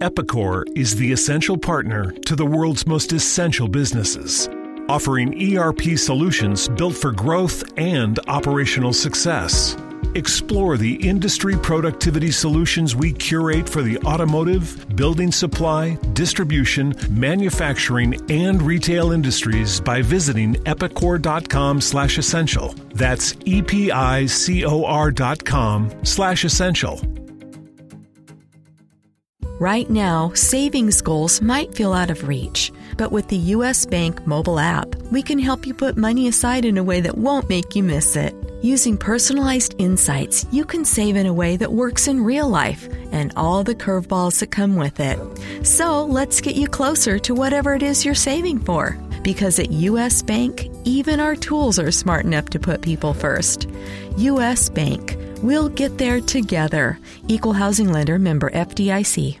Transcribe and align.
Epicor 0.00 0.62
is 0.76 0.94
the 0.94 1.10
essential 1.10 1.58
partner 1.58 2.12
to 2.12 2.36
the 2.36 2.46
world's 2.46 2.86
most 2.86 3.12
essential 3.12 3.66
businesses, 3.66 4.48
offering 4.88 5.34
ERP 5.56 5.98
solutions 5.98 6.68
built 6.68 6.94
for 6.94 7.10
growth 7.10 7.64
and 7.76 8.20
operational 8.28 8.92
success. 8.92 9.76
Explore 10.14 10.76
the 10.76 10.94
industry 10.94 11.56
productivity 11.56 12.30
solutions 12.30 12.94
we 12.94 13.12
curate 13.12 13.68
for 13.68 13.82
the 13.82 13.98
automotive, 13.98 14.86
building 14.94 15.32
supply, 15.32 15.96
distribution, 16.12 16.94
manufacturing, 17.10 18.14
and 18.30 18.62
retail 18.62 19.10
industries 19.10 19.80
by 19.80 20.00
visiting 20.00 20.54
epicor.com 20.64 21.80
slash 21.80 22.18
essential. 22.18 22.72
That's 22.94 23.34
E-P-I-C-O-R 23.44 25.10
dot 25.10 25.44
com 25.44 25.90
slash 26.04 26.44
essential. 26.44 27.17
Right 29.60 29.90
now, 29.90 30.30
savings 30.34 31.00
goals 31.00 31.42
might 31.42 31.74
feel 31.74 31.92
out 31.92 32.10
of 32.10 32.28
reach, 32.28 32.70
but 32.96 33.10
with 33.10 33.26
the 33.26 33.54
U.S. 33.56 33.84
Bank 33.86 34.24
mobile 34.24 34.60
app, 34.60 34.94
we 35.10 35.20
can 35.20 35.36
help 35.36 35.66
you 35.66 35.74
put 35.74 35.96
money 35.96 36.28
aside 36.28 36.64
in 36.64 36.78
a 36.78 36.84
way 36.84 37.00
that 37.00 37.18
won't 37.18 37.48
make 37.48 37.74
you 37.74 37.82
miss 37.82 38.14
it. 38.14 38.36
Using 38.62 38.96
personalized 38.96 39.74
insights, 39.78 40.46
you 40.52 40.64
can 40.64 40.84
save 40.84 41.16
in 41.16 41.26
a 41.26 41.32
way 41.32 41.56
that 41.56 41.72
works 41.72 42.06
in 42.06 42.22
real 42.22 42.48
life 42.48 42.88
and 43.10 43.32
all 43.34 43.64
the 43.64 43.74
curveballs 43.74 44.38
that 44.38 44.52
come 44.52 44.76
with 44.76 45.00
it. 45.00 45.18
So 45.66 46.04
let's 46.04 46.40
get 46.40 46.54
you 46.54 46.68
closer 46.68 47.18
to 47.18 47.34
whatever 47.34 47.74
it 47.74 47.82
is 47.82 48.04
you're 48.04 48.14
saving 48.14 48.60
for. 48.60 48.96
Because 49.24 49.58
at 49.58 49.72
U.S. 49.72 50.22
Bank, 50.22 50.68
even 50.84 51.18
our 51.18 51.34
tools 51.34 51.80
are 51.80 51.90
smart 51.90 52.24
enough 52.24 52.48
to 52.50 52.60
put 52.60 52.80
people 52.80 53.12
first. 53.12 53.68
U.S. 54.18 54.68
Bank. 54.68 55.16
We'll 55.42 55.68
get 55.68 55.98
there 55.98 56.20
together. 56.20 57.00
Equal 57.26 57.54
housing 57.54 57.90
lender 57.90 58.20
member 58.20 58.50
FDIC. 58.50 59.40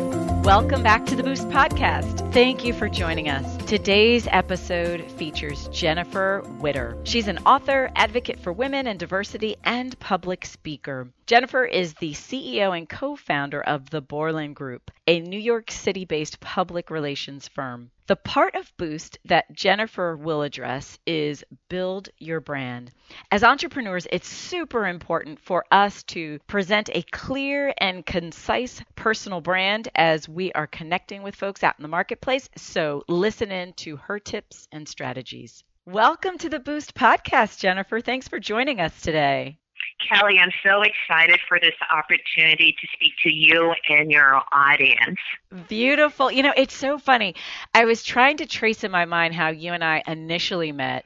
Welcome 0.43 0.81
back 0.81 1.05
to 1.05 1.15
the 1.15 1.21
Boost 1.21 1.49
Podcast. 1.49 2.33
Thank 2.33 2.65
you 2.65 2.73
for 2.73 2.89
joining 2.89 3.29
us. 3.29 3.57
Today's 3.67 4.27
episode 4.31 5.03
features 5.11 5.67
Jennefer 5.67 6.41
Witter. 6.59 6.97
She's 7.03 7.27
an 7.27 7.37
author, 7.45 7.91
advocate 7.95 8.39
for 8.39 8.51
women 8.51 8.87
and 8.87 8.97
diversity, 8.99 9.57
and 9.63 9.97
public 9.99 10.47
speaker. 10.47 11.07
Jennefer 11.27 11.63
is 11.63 11.93
the 11.93 12.13
CEO 12.13 12.75
and 12.75 12.89
co 12.89 13.15
founder 13.15 13.61
of 13.61 13.91
the 13.91 14.01
Boreland 14.01 14.55
Group, 14.55 14.89
a 15.05 15.19
New 15.19 15.39
York 15.39 15.69
City 15.69 16.05
based 16.05 16.39
public 16.39 16.89
relations 16.89 17.47
firm. 17.47 17.91
The 18.11 18.17
part 18.17 18.55
of 18.55 18.75
Boost 18.75 19.19
that 19.23 19.53
Jennefer 19.53 20.17
will 20.17 20.41
address 20.41 20.99
is 21.05 21.45
build 21.69 22.09
your 22.17 22.41
brand. 22.41 22.91
As 23.31 23.41
entrepreneurs, 23.41 24.05
it's 24.11 24.27
super 24.27 24.85
important 24.85 25.39
for 25.39 25.63
us 25.71 26.03
to 26.11 26.37
present 26.45 26.89
a 26.91 27.03
clear 27.03 27.73
and 27.77 28.05
concise 28.05 28.81
personal 28.95 29.39
brand 29.39 29.87
as 29.95 30.27
we 30.27 30.51
are 30.51 30.67
connecting 30.67 31.23
with 31.23 31.35
folks 31.35 31.63
out 31.63 31.75
in 31.79 31.83
the 31.83 31.87
marketplace. 31.87 32.49
So 32.57 33.05
listen 33.07 33.49
in 33.49 33.71
to 33.75 33.95
her 33.95 34.19
tips 34.19 34.67
and 34.73 34.89
strategies. 34.89 35.63
Welcome 35.85 36.37
to 36.39 36.49
the 36.49 36.59
Boost 36.59 36.93
podcast, 36.93 37.59
Jennefer. 37.59 38.01
Thanks 38.01 38.27
for 38.27 38.41
joining 38.41 38.81
us 38.81 38.99
today. 38.99 39.60
Kelly, 40.07 40.39
I'm 40.39 40.51
so 40.63 40.81
excited 40.81 41.39
for 41.47 41.59
this 41.59 41.75
opportunity 41.91 42.75
to 42.79 42.87
speak 42.93 43.13
to 43.23 43.29
you 43.29 43.73
and 43.89 44.11
your 44.11 44.41
audience. 44.51 45.19
Beautiful. 45.67 46.31
You 46.31 46.43
know, 46.43 46.53
it's 46.55 46.73
so 46.73 46.97
funny. 46.97 47.35
I 47.73 47.85
was 47.85 48.03
trying 48.03 48.37
to 48.37 48.45
trace 48.45 48.83
in 48.83 48.91
my 48.91 49.05
mind 49.05 49.35
how 49.35 49.49
you 49.49 49.73
and 49.73 49.83
I 49.83 50.03
initially 50.07 50.71
met 50.71 51.05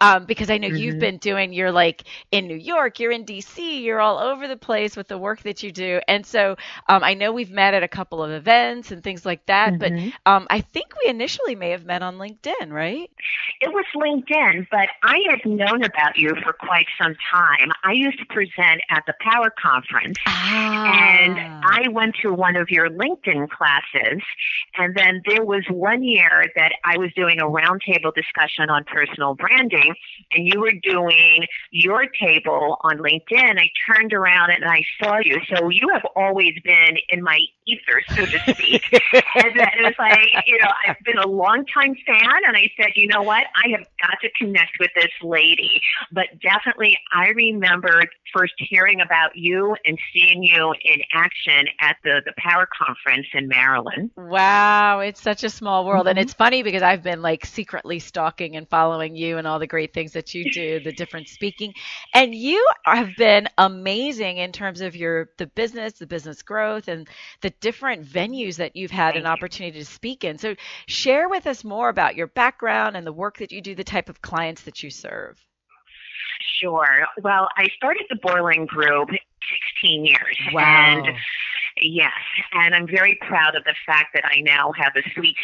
um, 0.00 0.26
because 0.26 0.50
I 0.50 0.58
know 0.58 0.68
mm-hmm. 0.68 0.76
you've 0.76 0.98
been 0.98 1.18
doing, 1.18 1.52
you're 1.52 1.72
like 1.72 2.04
in 2.30 2.46
New 2.46 2.56
York, 2.56 3.00
you're 3.00 3.12
in 3.12 3.24
DC, 3.24 3.82
you're 3.82 4.00
all 4.00 4.18
over 4.18 4.46
the 4.46 4.56
place 4.56 4.96
with 4.96 5.08
the 5.08 5.16
work 5.16 5.42
that 5.42 5.62
you 5.62 5.72
do. 5.72 6.00
And 6.06 6.26
so 6.26 6.56
um, 6.88 7.02
I 7.02 7.14
know 7.14 7.32
we've 7.32 7.50
met 7.50 7.74
at 7.74 7.82
a 7.82 7.88
couple 7.88 8.22
of 8.22 8.30
events 8.30 8.90
and 8.90 9.02
things 9.02 9.24
like 9.24 9.44
that, 9.46 9.74
mm-hmm. 9.74 10.10
but 10.24 10.30
um, 10.30 10.46
I 10.50 10.60
think 10.60 10.88
we 11.02 11.10
initially 11.10 11.54
may 11.54 11.70
have 11.70 11.84
met 11.84 12.02
on 12.02 12.16
LinkedIn, 12.16 12.70
right? 12.70 13.10
It 13.60 13.72
was 13.72 13.84
LinkedIn, 13.94 14.66
but 14.70 14.88
I 15.02 15.18
had 15.30 15.44
known 15.46 15.82
about 15.82 16.18
you 16.18 16.34
for 16.44 16.52
quite 16.52 16.86
some 17.00 17.14
time. 17.32 17.70
I 17.82 17.92
used 17.92 18.18
to 18.18 18.26
present 18.26 18.82
at 18.90 19.04
the 19.06 19.14
Power 19.20 19.50
Conference, 19.58 20.18
ah. 20.26 21.18
and 21.18 21.38
I 21.38 21.88
went 21.88 22.16
to 22.22 22.32
one 22.32 22.56
of 22.56 22.70
your 22.70 22.90
LinkedIn 22.90 23.48
classes, 23.48 24.22
and 24.76 24.94
then 24.94 25.22
there 25.26 25.44
was 25.44 25.64
one 25.70 26.02
year 26.02 26.46
that 26.54 26.72
I 26.84 26.98
was 26.98 27.12
doing 27.14 27.40
a 27.40 27.44
roundtable 27.44 28.14
discussion 28.14 28.68
on 28.68 28.84
personal 28.84 29.34
branding 29.34 29.85
and 30.32 30.46
you 30.46 30.60
were 30.60 30.72
doing 30.82 31.46
your 31.70 32.06
table 32.06 32.78
on 32.82 32.98
LinkedIn, 32.98 33.58
I 33.58 33.68
turned 33.86 34.12
around 34.12 34.50
and 34.50 34.64
I 34.64 34.82
saw 35.02 35.18
you. 35.18 35.40
So 35.54 35.68
you 35.68 35.88
have 35.92 36.04
always 36.14 36.54
been 36.64 36.96
in 37.08 37.22
my 37.22 37.40
ether, 37.66 38.02
so 38.14 38.26
to 38.26 38.54
speak. 38.54 38.82
and 39.12 39.58
then 39.58 39.68
it 39.78 39.82
was 39.82 39.94
like, 39.98 40.46
you 40.46 40.58
know, 40.58 40.68
I've 40.86 40.96
been 41.04 41.18
a 41.18 41.26
long 41.26 41.64
time 41.66 41.94
fan 42.06 42.40
and 42.46 42.56
I 42.56 42.70
said, 42.76 42.92
you 42.94 43.06
know 43.08 43.22
what? 43.22 43.44
I 43.56 43.68
have 43.70 43.86
got 44.00 44.18
to 44.22 44.28
connect 44.38 44.72
with 44.78 44.90
this 44.94 45.10
lady. 45.22 45.80
But 46.12 46.26
definitely 46.40 46.98
I 47.12 47.28
remember 47.28 48.02
first 48.34 48.54
hearing 48.58 49.00
about 49.00 49.36
you 49.36 49.76
and 49.84 49.98
seeing 50.12 50.42
you 50.42 50.74
in 50.84 51.00
action 51.12 51.66
at 51.80 51.96
the, 52.04 52.22
the 52.24 52.32
Power 52.38 52.68
Conference 52.76 53.26
in 53.32 53.48
Maryland. 53.48 54.10
Wow, 54.16 55.00
it's 55.00 55.20
such 55.20 55.44
a 55.44 55.50
small 55.50 55.86
world. 55.86 56.06
Mm-hmm. 56.06 56.10
And 56.10 56.18
it's 56.18 56.34
funny 56.34 56.62
because 56.62 56.82
I've 56.82 57.02
been 57.02 57.22
like 57.22 57.44
secretly 57.44 57.98
stalking 57.98 58.56
and 58.56 58.68
following 58.68 59.16
you 59.16 59.38
and 59.38 59.46
all 59.46 59.58
the 59.58 59.66
great 59.76 59.92
things 59.92 60.12
that 60.12 60.32
you 60.32 60.50
do, 60.52 60.80
the 60.80 60.90
different 60.90 61.28
speaking. 61.28 61.74
And 62.14 62.34
you 62.34 62.66
have 62.86 63.10
been 63.18 63.46
amazing 63.58 64.38
in 64.38 64.50
terms 64.50 64.80
of 64.80 64.96
your 64.96 65.28
the 65.36 65.48
business, 65.48 65.92
the 65.92 66.06
business 66.06 66.40
growth 66.40 66.88
and 66.88 67.06
the 67.42 67.50
different 67.60 68.02
venues 68.02 68.56
that 68.56 68.74
you've 68.74 68.90
had 68.90 69.12
Thank 69.12 69.26
an 69.26 69.30
opportunity 69.30 69.78
to 69.78 69.84
speak 69.84 70.24
in. 70.24 70.38
So 70.38 70.54
share 70.86 71.28
with 71.28 71.46
us 71.46 71.62
more 71.62 71.90
about 71.90 72.16
your 72.16 72.28
background 72.28 72.96
and 72.96 73.06
the 73.06 73.12
work 73.12 73.36
that 73.36 73.52
you 73.52 73.60
do, 73.60 73.74
the 73.74 73.84
type 73.84 74.08
of 74.08 74.22
clients 74.22 74.62
that 74.62 74.82
you 74.82 74.88
serve. 74.88 75.38
Sure. 76.58 77.06
Well, 77.22 77.46
I 77.58 77.68
started 77.76 78.04
the 78.08 78.16
Boreland 78.16 78.68
Group 78.68 79.10
16 79.74 80.06
years. 80.06 80.38
Wow. 80.54 80.62
And 80.64 81.16
Yes, 81.78 82.12
and 82.52 82.74
I'm 82.74 82.86
very 82.86 83.18
proud 83.28 83.54
of 83.54 83.64
the 83.64 83.74
fact 83.84 84.14
that 84.14 84.24
I 84.24 84.40
now 84.40 84.72
have 84.78 84.92
a 84.96 85.02
sweet 85.14 85.36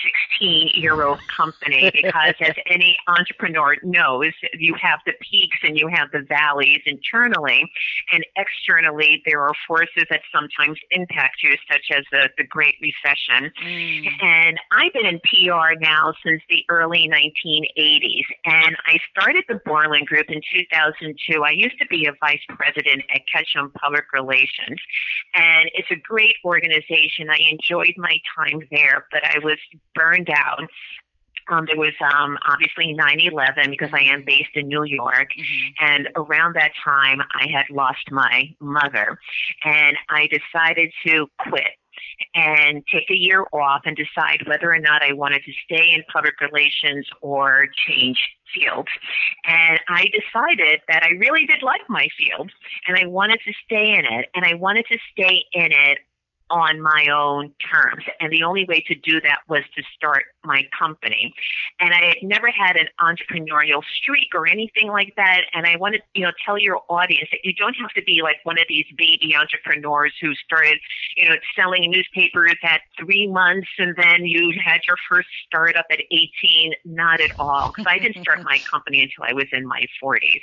16 0.43 0.71
year 0.75 1.03
old 1.03 1.21
company 1.35 1.91
because, 2.03 2.35
as 2.41 2.55
any 2.67 2.97
entrepreneur 3.07 3.77
knows, 3.83 4.33
you 4.59 4.75
have 4.81 5.01
the 5.07 5.13
peaks 5.21 5.59
and 5.63 5.79
you 5.79 5.89
have 5.89 6.11
the 6.13 6.23
valleys 6.29 6.81
internally, 6.87 7.71
and 8.13 8.25
externally, 8.37 9.23
there 9.27 9.41
are 9.41 9.53
forces 9.67 10.05
that 10.11 10.21
sometimes 10.35 10.79
impact 10.91 11.43
you, 11.43 11.55
such 11.71 11.97
as 11.97 12.05
the, 12.11 12.29
the 12.39 12.45
Great 12.45 12.75
Recession. 12.81 13.53
Mm. 13.65 14.23
And 14.23 14.59
I've 14.73 14.93
been 14.93 15.07
in 15.07 15.21
PR 15.21 15.79
now 15.81 16.15
since 16.25 16.43
the 16.49 16.65
early 16.69 17.09
1980s, 17.09 18.25
and 18.47 18.77
I 18.87 18.99
started 19.11 19.45
the 19.49 19.61
Boreland 19.65 20.07
Group 20.07 20.27
in 20.29 20.41
2002. 20.55 21.45
I 21.45 21.51
used 21.51 21.79
to 21.79 21.87
be 21.87 22.07
a 22.07 22.13
vice 22.21 22.41
president 22.49 23.03
at 23.15 23.21
Ketchum 23.33 23.73
Public 23.81 24.13
Relations, 24.13 24.81
and 25.35 25.71
it's 25.75 25.91
a 25.91 25.97
great 25.97 26.23
great 26.23 26.37
organization. 26.45 27.29
I 27.31 27.39
enjoyed 27.51 27.95
my 27.97 28.19
time 28.37 28.61
there, 28.71 29.07
but 29.11 29.23
I 29.25 29.39
was 29.43 29.59
burned 29.95 30.31
out. 30.32 30.60
Um, 31.50 31.66
there 31.66 31.76
was 31.76 31.94
um, 32.00 32.38
obviously 32.48 32.94
9/11 32.94 33.70
because 33.70 33.90
I 33.93 34.02
am 34.02 34.25
based 34.25 34.55
in 34.55 34.69
New 34.69 34.84
York, 34.84 35.31
mm-hmm. 35.37 35.84
and 35.84 36.08
around 36.17 36.55
that 36.55 36.73
time 36.84 37.20
I 37.34 37.49
had 37.52 37.64
lost 37.69 38.11
my 38.11 38.55
mother, 38.61 39.19
and 39.64 39.96
I 40.08 40.29
decided 40.29 40.93
to 41.06 41.26
quit 41.38 41.75
and 42.34 42.82
take 42.93 43.11
a 43.11 43.17
year 43.17 43.44
off 43.52 43.82
and 43.84 43.96
decide 43.96 44.46
whether 44.46 44.73
or 44.73 44.79
not 44.79 45.02
I 45.02 45.12
wanted 45.12 45.43
to 45.44 45.52
stay 45.64 45.93
in 45.93 46.02
public 46.12 46.40
relations 46.40 47.06
or 47.20 47.67
change 47.87 48.19
fields. 48.55 48.88
And 49.44 49.81
I 49.88 50.06
decided 50.06 50.81
that 50.88 51.02
I 51.02 51.11
really 51.19 51.46
did 51.46 51.62
like 51.62 51.82
my 51.88 52.08
field 52.17 52.50
and 52.87 52.96
I 52.96 53.06
wanted 53.06 53.40
to 53.44 53.52
stay 53.64 53.93
in 53.93 54.05
it 54.05 54.28
and 54.35 54.44
I 54.44 54.55
wanted 54.55 54.87
to 54.90 54.99
stay 55.12 55.44
in 55.52 55.73
it 55.73 55.99
on 56.52 56.82
my 56.82 57.08
own 57.08 57.50
terms. 57.72 58.04
And 58.20 58.31
the 58.31 58.43
only 58.43 58.66
way 58.66 58.84
to 58.87 58.94
do 58.94 59.20
that 59.22 59.38
was 59.49 59.62
to 59.75 59.82
start 59.96 60.25
my 60.44 60.69
company. 60.77 61.35
And 61.81 61.93
I 61.94 62.09
had 62.09 62.17
never 62.23 62.50
had 62.50 62.77
an 62.77 62.89
entrepreneurial 63.00 63.83
streak 64.00 64.29
or 64.35 64.47
anything 64.47 64.89
like 64.89 65.15
that. 65.17 65.43
And 65.55 65.67
I 65.67 65.77
want 65.77 65.94
to, 65.97 66.00
you 66.15 66.25
know, 66.25 66.33
tell 66.44 66.59
your 66.59 66.81
audience 66.89 67.29
that 67.33 67.41
you 67.44 67.53
don't 67.55 67.75
have 67.75 67.91
to 67.91 68.03
be 68.03 68.21
like 68.23 68.37
one 68.44 68.59
of 68.59 68.65
these 68.69 68.87
baby 68.97 69.35
entrepreneurs 69.37 70.12
who 70.21 70.35
started, 70.35 70.79
you 71.17 71.29
know, 71.29 71.37
selling 71.56 71.91
newspapers 71.91 72.56
at 72.62 72.81
three 72.99 73.27
months 73.27 73.69
and 73.79 73.94
then 73.97 74.27
you 74.27 74.53
had 74.65 74.81
your 74.87 74.97
first 75.09 75.29
startup 75.47 75.87
at 75.91 76.00
18. 76.11 76.75
Not 76.85 77.21
at 77.21 77.38
all. 77.38 77.69
Because 77.69 77.87
I 77.88 77.99
didn't 77.99 78.23
start 78.23 78.43
my 78.43 78.59
company 78.71 79.03
until 79.03 79.25
I 79.29 79.33
was 79.33 79.47
in 79.53 79.67
my 79.67 79.85
40s. 80.03 80.43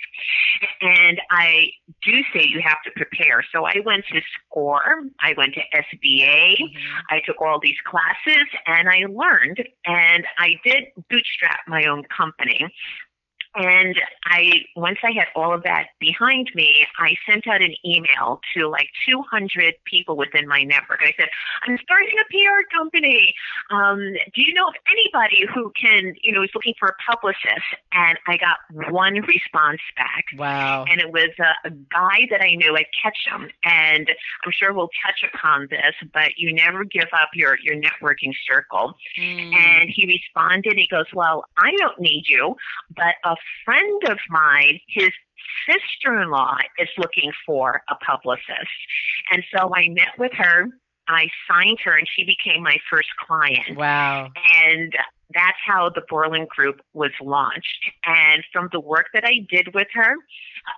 And 0.82 1.22
I 1.30 1.70
do 2.04 2.22
say 2.34 2.46
you 2.48 2.62
have 2.62 2.82
to 2.86 2.92
prepare. 2.96 3.44
So 3.52 3.66
I 3.66 3.82
went 3.86 4.06
to 4.12 4.22
SCORE, 4.48 5.04
I 5.22 5.34
went 5.38 5.56
to 5.56 5.62
SBA, 5.74 6.58
mm-hmm. 6.58 6.78
I 7.10 7.22
took 7.26 7.42
all 7.42 7.60
these 7.62 7.78
classes 7.86 8.48
and 8.66 8.90
I 8.90 9.06
learned 9.10 9.64
and 9.96 10.26
I 10.38 10.60
did 10.64 10.86
bootstrap 11.10 11.62
my 11.68 11.86
own 11.86 12.04
company. 12.16 12.72
And 13.60 13.96
I, 14.26 14.54
once 14.78 15.00
I 15.04 15.12
had 15.12 15.28
all 15.36 15.54
of 15.54 15.64
that 15.64 15.88
behind 16.00 16.50
me, 16.56 16.88
I 16.98 17.16
sent 17.30 17.46
out 17.46 17.62
an 17.62 17.76
email 17.86 18.40
to 18.56 18.70
like 18.70 18.88
200 19.06 19.74
people 19.84 20.16
within 20.16 20.48
my 20.48 20.64
network. 20.64 21.02
I 21.04 21.12
said, 21.20 21.28
I'm 21.68 21.78
starting 21.84 22.16
a 22.22 22.26
PR 22.32 22.78
company. 22.78 23.36
Um, 23.70 24.00
do 24.34 24.42
you 24.42 24.54
know 24.54 24.70
of 24.70 24.76
anybody 24.90 25.44
who 25.54 25.74
can, 25.80 26.16
you 26.22 26.32
know, 26.32 26.42
is 26.42 26.50
looking 26.56 26.74
for 26.80 26.88
a 26.88 27.12
publicist? 27.12 27.68
And 27.92 28.18
I 28.28 28.38
got 28.38 28.60
one 28.94 29.16
response 29.16 29.82
back. 29.98 30.24
Wow. 30.38 30.86
And 30.90 31.02
it 31.02 31.12
was 31.12 31.30
a, 31.40 31.68
a 31.68 31.72
guy 31.72 32.28
that 32.32 32.42
I 32.42 32.56
knew 32.56 32.78
at 32.78 32.86
Ketchum. 33.04 33.50
And 33.66 34.10
I'm 34.46 34.52
sure 34.54 34.72
we'll 34.72 34.92
touch 35.06 35.30
upon 35.34 35.68
this, 35.70 35.96
but 36.14 36.38
you 36.38 36.54
never 36.54 36.86
give 36.86 37.10
up 37.12 37.30
your, 37.34 37.58
your 37.62 37.76
networking 37.76 38.32
circle. 38.48 38.94
Mm. 39.20 39.54
And 39.54 39.90
he 39.94 40.06
responded, 40.06 40.78
he 40.78 40.88
goes, 40.88 41.08
well, 41.14 41.44
I 41.58 41.72
don't 41.78 42.00
need 42.00 42.24
you, 42.30 42.56
but 42.96 43.16
a 43.26 43.36
friend 43.66 44.02
of 44.10 44.18
mine, 44.30 44.80
his 44.88 45.12
sister-in-law 45.68 46.58
is 46.80 46.90
looking 46.98 47.32
for 47.46 47.82
a 47.90 47.96
publicist. 47.96 48.78
And 49.32 49.44
so 49.56 49.72
I 49.76 49.90
met 49.90 50.18
with 50.18 50.32
her. 50.34 50.68
I 51.08 51.28
signed 51.50 51.80
her 51.84 51.98
and 51.98 52.08
she 52.16 52.24
became 52.24 52.62
my 52.64 52.78
first 52.90 53.10
client. 53.26 53.78
Wow. 53.78 54.30
And 54.56 54.94
that's 55.34 55.58
how 55.66 55.90
the 55.90 56.02
Boreland 56.10 56.50
Group 56.50 56.82
was 56.94 57.12
launched. 57.22 57.92
And 58.06 58.44
from 58.52 58.70
the 58.72 58.80
work 58.80 59.08
that 59.14 59.26
I 59.26 59.46
did 59.50 59.74
with 59.74 59.88
her, 59.94 60.16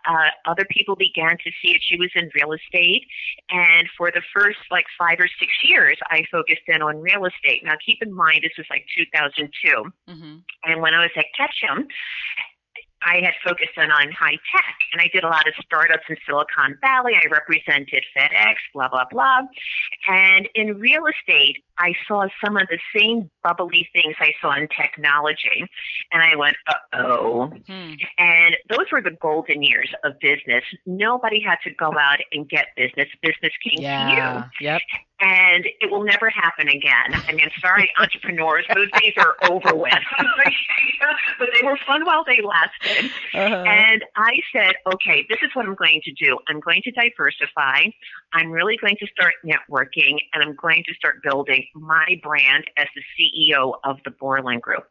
uh, 0.07 0.29
other 0.45 0.65
people 0.69 0.95
began 0.95 1.37
to 1.37 1.51
see 1.61 1.73
it. 1.73 1.81
She 1.81 1.97
was 1.97 2.09
in 2.15 2.29
real 2.35 2.53
estate. 2.53 3.03
And 3.49 3.87
for 3.97 4.11
the 4.11 4.21
first 4.33 4.59
like 4.69 4.85
five 4.97 5.19
or 5.19 5.27
six 5.39 5.51
years, 5.63 5.97
I 6.09 6.23
focused 6.31 6.63
in 6.67 6.81
on 6.81 6.97
real 7.01 7.25
estate. 7.25 7.63
Now, 7.63 7.75
keep 7.85 8.01
in 8.01 8.13
mind, 8.13 8.43
this 8.43 8.51
was 8.57 8.67
like 8.69 8.85
2002. 8.97 9.91
Mm-hmm. 10.09 10.35
And 10.65 10.81
when 10.81 10.93
I 10.93 10.99
was 10.99 11.11
at 11.15 11.25
Ketchum, 11.37 11.87
I 13.03 13.21
had 13.23 13.33
focused 13.43 13.77
in 13.77 13.91
on 13.91 14.11
high 14.11 14.37
tech 14.51 14.75
and 14.93 15.01
I 15.01 15.09
did 15.13 15.23
a 15.23 15.27
lot 15.27 15.47
of 15.47 15.53
startups 15.65 16.03
in 16.09 16.17
Silicon 16.25 16.77
Valley. 16.81 17.13
I 17.15 17.27
represented 17.29 18.03
FedEx, 18.15 18.55
blah, 18.73 18.89
blah, 18.89 19.05
blah. 19.09 19.41
And 20.07 20.47
in 20.55 20.79
real 20.79 21.03
estate, 21.07 21.63
I 21.77 21.93
saw 22.07 22.27
some 22.43 22.57
of 22.57 22.67
the 22.69 22.79
same 22.95 23.29
bubbly 23.43 23.89
things 23.93 24.15
I 24.19 24.33
saw 24.41 24.53
in 24.55 24.67
technology. 24.67 25.65
And 26.11 26.21
I 26.21 26.35
went, 26.35 26.57
uh 26.67 26.73
oh. 26.93 27.47
Hmm. 27.67 27.93
And 28.17 28.57
those 28.69 28.85
were 28.91 29.01
the 29.01 29.17
golden 29.21 29.63
years 29.63 29.89
of 30.03 30.19
business. 30.19 30.63
Nobody 30.85 31.41
had 31.41 31.57
to 31.63 31.73
go 31.73 31.97
out 31.97 32.19
and 32.31 32.47
get 32.47 32.67
business. 32.75 33.07
Business 33.21 33.53
came 33.63 33.81
yeah. 33.81 34.05
to 34.05 34.63
you. 34.63 34.67
Yep 34.67 34.81
and 35.21 35.65
it 35.79 35.91
will 35.91 36.03
never 36.03 36.29
happen 36.29 36.67
again. 36.67 37.13
I 37.27 37.33
mean, 37.33 37.49
sorry, 37.59 37.91
entrepreneurs, 37.99 38.65
those 38.73 38.89
days 38.99 39.13
are 39.17 39.35
over 39.49 39.75
with. 39.75 39.93
but 41.39 41.49
they 41.53 41.65
were 41.65 41.77
fun 41.85 42.05
while 42.05 42.23
they 42.25 42.41
lasted. 42.41 43.11
Uh-huh. 43.33 43.63
And 43.67 44.03
I 44.15 44.39
said, 44.53 44.75
okay, 44.93 45.25
this 45.29 45.39
is 45.43 45.49
what 45.53 45.65
I'm 45.65 45.75
going 45.75 46.01
to 46.03 46.11
do. 46.13 46.39
I'm 46.47 46.59
going 46.59 46.81
to 46.83 46.91
diversify. 46.91 47.85
I'm 48.33 48.51
really 48.51 48.77
going 48.77 48.97
to 48.99 49.07
start 49.07 49.35
networking, 49.45 50.17
and 50.33 50.43
I'm 50.43 50.55
going 50.55 50.83
to 50.87 50.93
start 50.95 51.21
building 51.23 51.65
my 51.75 52.19
brand 52.23 52.65
as 52.77 52.87
the 52.95 53.01
CEO 53.17 53.73
of 53.83 53.97
the 54.03 54.11
Boreland 54.11 54.61
Group. 54.61 54.87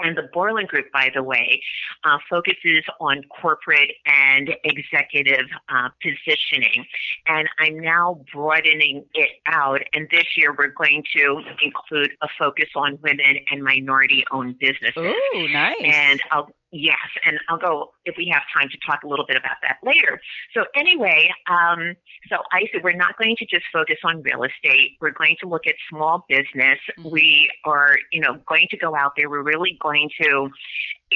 And 0.00 0.16
the 0.16 0.28
Boreland 0.32 0.68
Group, 0.68 0.90
by 0.92 1.10
the 1.14 1.22
way, 1.22 1.62
uh, 2.04 2.18
focuses 2.28 2.84
on 3.00 3.22
corporate 3.40 3.92
and 4.06 4.54
executive 4.64 5.46
uh, 5.68 5.88
positioning. 6.02 6.84
And 7.26 7.48
I'm 7.58 7.78
now 7.78 8.20
broadening 8.32 9.04
it 9.14 9.30
out. 9.46 9.82
And 9.92 10.08
this 10.10 10.26
year 10.36 10.54
we're 10.56 10.68
going 10.68 11.04
to 11.16 11.42
include 11.62 12.12
a 12.22 12.28
focus 12.38 12.68
on 12.74 12.98
women 13.02 13.36
and 13.50 13.62
minority 13.62 14.24
owned 14.30 14.58
businesses. 14.58 14.96
Ooh, 14.96 15.48
nice. 15.48 15.76
And 15.82 16.20
I'll 16.30 16.50
Yes, 16.76 16.98
and 17.24 17.38
I'll 17.48 17.56
go 17.56 17.92
if 18.04 18.16
we 18.18 18.28
have 18.32 18.42
time 18.52 18.68
to 18.68 18.76
talk 18.84 19.04
a 19.04 19.06
little 19.06 19.24
bit 19.24 19.36
about 19.36 19.58
that 19.62 19.76
later. 19.84 20.20
So 20.54 20.64
anyway, 20.74 21.30
um, 21.48 21.94
so 22.28 22.38
I 22.50 22.64
said 22.72 22.82
we're 22.82 22.96
not 22.96 23.16
going 23.16 23.36
to 23.36 23.46
just 23.46 23.64
focus 23.72 23.98
on 24.02 24.22
real 24.22 24.42
estate. 24.42 24.96
We're 25.00 25.12
going 25.12 25.36
to 25.40 25.48
look 25.48 25.68
at 25.68 25.76
small 25.88 26.24
business. 26.28 26.80
Mm-hmm. 26.98 27.10
We 27.10 27.48
are, 27.64 27.96
you 28.10 28.20
know, 28.20 28.40
going 28.48 28.66
to 28.70 28.76
go 28.76 28.96
out 28.96 29.12
there. 29.16 29.30
We're 29.30 29.44
really 29.44 29.78
going 29.80 30.10
to 30.20 30.50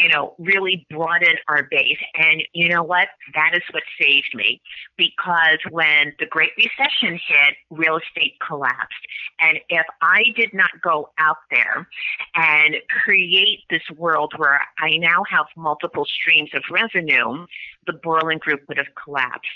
you 0.03 0.09
know, 0.09 0.35
really 0.39 0.87
broaden 0.91 1.37
our 1.49 1.65
base. 1.71 1.99
And 2.15 2.43
you 2.53 2.69
know 2.69 2.83
what? 2.83 3.09
That 3.35 3.51
is 3.55 3.63
what 3.73 3.83
saved 4.01 4.35
me 4.35 4.61
because 4.97 5.59
when 5.71 6.13
the 6.19 6.27
Great 6.27 6.51
Recession 6.57 7.19
hit, 7.27 7.55
real 7.71 7.99
estate 7.99 8.35
collapsed. 8.47 8.95
And 9.41 9.59
if 9.69 9.87
I 10.01 10.25
did 10.37 10.55
not 10.55 10.71
go 10.83 11.11
out 11.19 11.39
there 11.51 11.89
and 12.35 12.77
create 13.05 13.61
this 13.71 13.83
world 13.97 14.33
where 14.37 14.61
I 14.79 14.97
now 14.99 15.23
have 15.29 15.47
multiple 15.57 16.07
streams 16.07 16.51
of 16.55 16.63
revenue, 16.71 17.47
the 17.87 17.93
Boreland 17.95 18.41
Group 18.41 18.63
would 18.69 18.79
have 18.79 18.95
collapsed. 19.03 19.49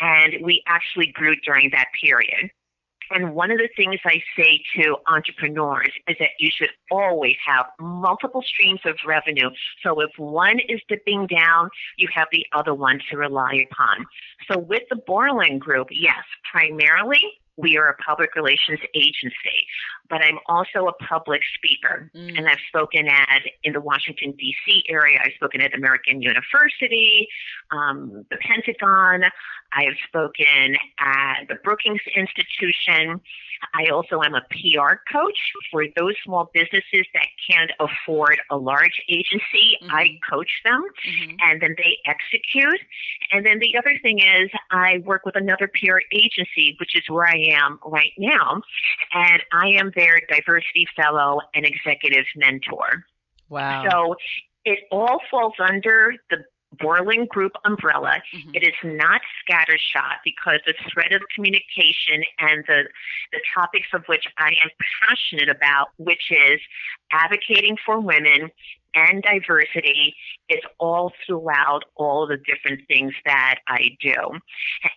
And 0.00 0.34
we 0.42 0.62
actually 0.66 1.12
grew 1.12 1.36
during 1.36 1.70
that 1.70 1.88
period. 2.02 2.50
And 3.10 3.34
one 3.34 3.50
of 3.50 3.58
the 3.58 3.68
things 3.76 4.00
I 4.04 4.22
say 4.36 4.62
to 4.76 4.96
entrepreneurs 5.06 5.92
is 6.08 6.16
that 6.18 6.30
you 6.38 6.50
should 6.52 6.70
always 6.90 7.36
have 7.46 7.66
multiple 7.80 8.42
streams 8.42 8.80
of 8.84 8.96
revenue. 9.06 9.50
So 9.82 10.00
if 10.00 10.10
one 10.16 10.58
is 10.68 10.80
dipping 10.88 11.26
down, 11.26 11.68
you 11.96 12.08
have 12.14 12.28
the 12.32 12.46
other 12.52 12.74
one 12.74 13.00
to 13.10 13.16
rely 13.16 13.66
upon. 13.70 14.06
So 14.50 14.58
with 14.58 14.82
the 14.90 14.96
Boreland 14.96 15.60
Group, 15.60 15.88
yes, 15.90 16.22
primarily 16.50 17.20
we 17.56 17.76
are 17.76 17.88
a 17.88 17.96
public 17.96 18.34
relations 18.34 18.80
agency, 18.94 19.66
but 20.12 20.20
I'm 20.20 20.38
also 20.46 20.88
a 20.88 20.92
public 21.04 21.40
speaker. 21.54 22.10
Mm. 22.14 22.36
And 22.36 22.46
I've 22.46 22.60
spoken 22.68 23.08
at, 23.08 23.40
in 23.64 23.72
the 23.72 23.80
Washington, 23.80 24.32
D.C. 24.38 24.84
area, 24.90 25.18
I've 25.24 25.32
spoken 25.36 25.62
at 25.62 25.74
American 25.74 26.20
University, 26.20 27.26
um, 27.70 28.26
the 28.30 28.36
Pentagon, 28.36 29.24
I 29.74 29.84
have 29.84 29.94
spoken 30.06 30.76
at 31.00 31.48
the 31.48 31.54
Brookings 31.64 32.02
Institution. 32.14 33.20
I 33.74 33.86
also 33.92 34.20
am 34.22 34.34
a 34.34 34.42
PR 34.50 34.96
coach 35.10 35.38
for 35.70 35.84
those 35.96 36.14
small 36.24 36.50
businesses 36.52 37.06
that 37.14 37.26
can't 37.48 37.70
afford 37.80 38.38
a 38.50 38.56
large 38.56 39.00
agency. 39.08 39.78
Mm-hmm. 39.82 39.94
I 39.94 40.18
coach 40.28 40.50
them 40.64 40.82
mm-hmm. 40.82 41.36
and 41.40 41.62
then 41.62 41.74
they 41.78 41.96
execute. 42.04 42.80
And 43.30 43.46
then 43.46 43.60
the 43.60 43.78
other 43.78 43.96
thing 44.02 44.18
is 44.18 44.50
I 44.70 44.98
work 45.04 45.24
with 45.24 45.36
another 45.36 45.68
PR 45.68 46.00
agency, 46.12 46.76
which 46.78 46.96
is 46.96 47.04
where 47.08 47.26
I 47.26 47.38
am 47.52 47.78
right 47.86 48.12
now. 48.18 48.60
And 49.14 49.42
I 49.52 49.68
am 49.68 49.92
their 49.94 50.01
diversity 50.28 50.86
fellow 50.96 51.40
and 51.54 51.64
executive 51.64 52.24
mentor. 52.36 53.04
Wow. 53.48 53.84
So 53.90 54.16
it 54.64 54.80
all 54.90 55.20
falls 55.30 55.54
under 55.58 56.14
the 56.30 56.44
Boreland 56.80 57.28
Group 57.28 57.52
umbrella. 57.64 58.22
Mm-hmm. 58.34 58.50
It 58.54 58.62
is 58.62 58.74
not 58.82 59.20
scattershot 59.42 60.16
because 60.24 60.60
the 60.66 60.74
thread 60.92 61.12
of 61.12 61.20
communication 61.34 62.24
and 62.38 62.64
the, 62.66 62.84
the 63.32 63.40
topics 63.54 63.88
of 63.92 64.04
which 64.06 64.26
I 64.38 64.48
am 64.48 64.70
passionate 65.02 65.48
about, 65.48 65.88
which 65.98 66.30
is 66.30 66.60
advocating 67.12 67.76
for 67.84 68.00
women 68.00 68.50
and 68.94 69.22
diversity, 69.22 70.14
is 70.48 70.60
all 70.78 71.12
throughout 71.26 71.84
all 71.96 72.26
the 72.26 72.38
different 72.38 72.86
things 72.88 73.12
that 73.24 73.56
I 73.68 73.96
do. 74.00 74.14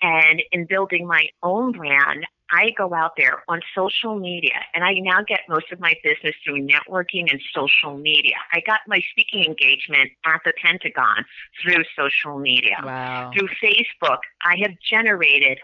And 0.02 0.42
in 0.52 0.66
building 0.66 1.08
my 1.08 1.28
own 1.44 1.72
brand, 1.72 2.26
I 2.52 2.72
go 2.78 2.94
out 2.94 3.14
there 3.18 3.44
on 3.48 3.62
social 3.76 4.20
media 4.20 4.54
and 4.74 4.84
I 4.84 4.94
now 4.94 5.24
get 5.28 5.42
most 5.50 5.72
of 5.72 5.80
my 5.80 5.94
business 6.04 6.36
through 6.44 6.68
networking 6.68 7.32
and 7.32 7.42
social 7.54 7.98
media. 7.98 8.36
I 8.54 8.62
got 8.66 8.82
my 8.88 9.02
speaking 9.12 9.44
engagement 9.44 10.12
at 10.26 10.42
the 10.46 10.54
Pentagon 10.64 11.26
through 11.62 11.84
social 11.98 12.40
media. 12.40 12.78
Wow. 12.84 13.32
Through 13.34 13.50
Facebook, 13.64 14.20
I 14.44 14.58
have 14.62 14.72
generated 14.88 15.60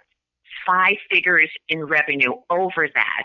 five 0.66 0.96
figures 1.10 1.50
in 1.70 1.86
revenue 1.86 2.34
over 2.50 2.88
that 2.94 3.24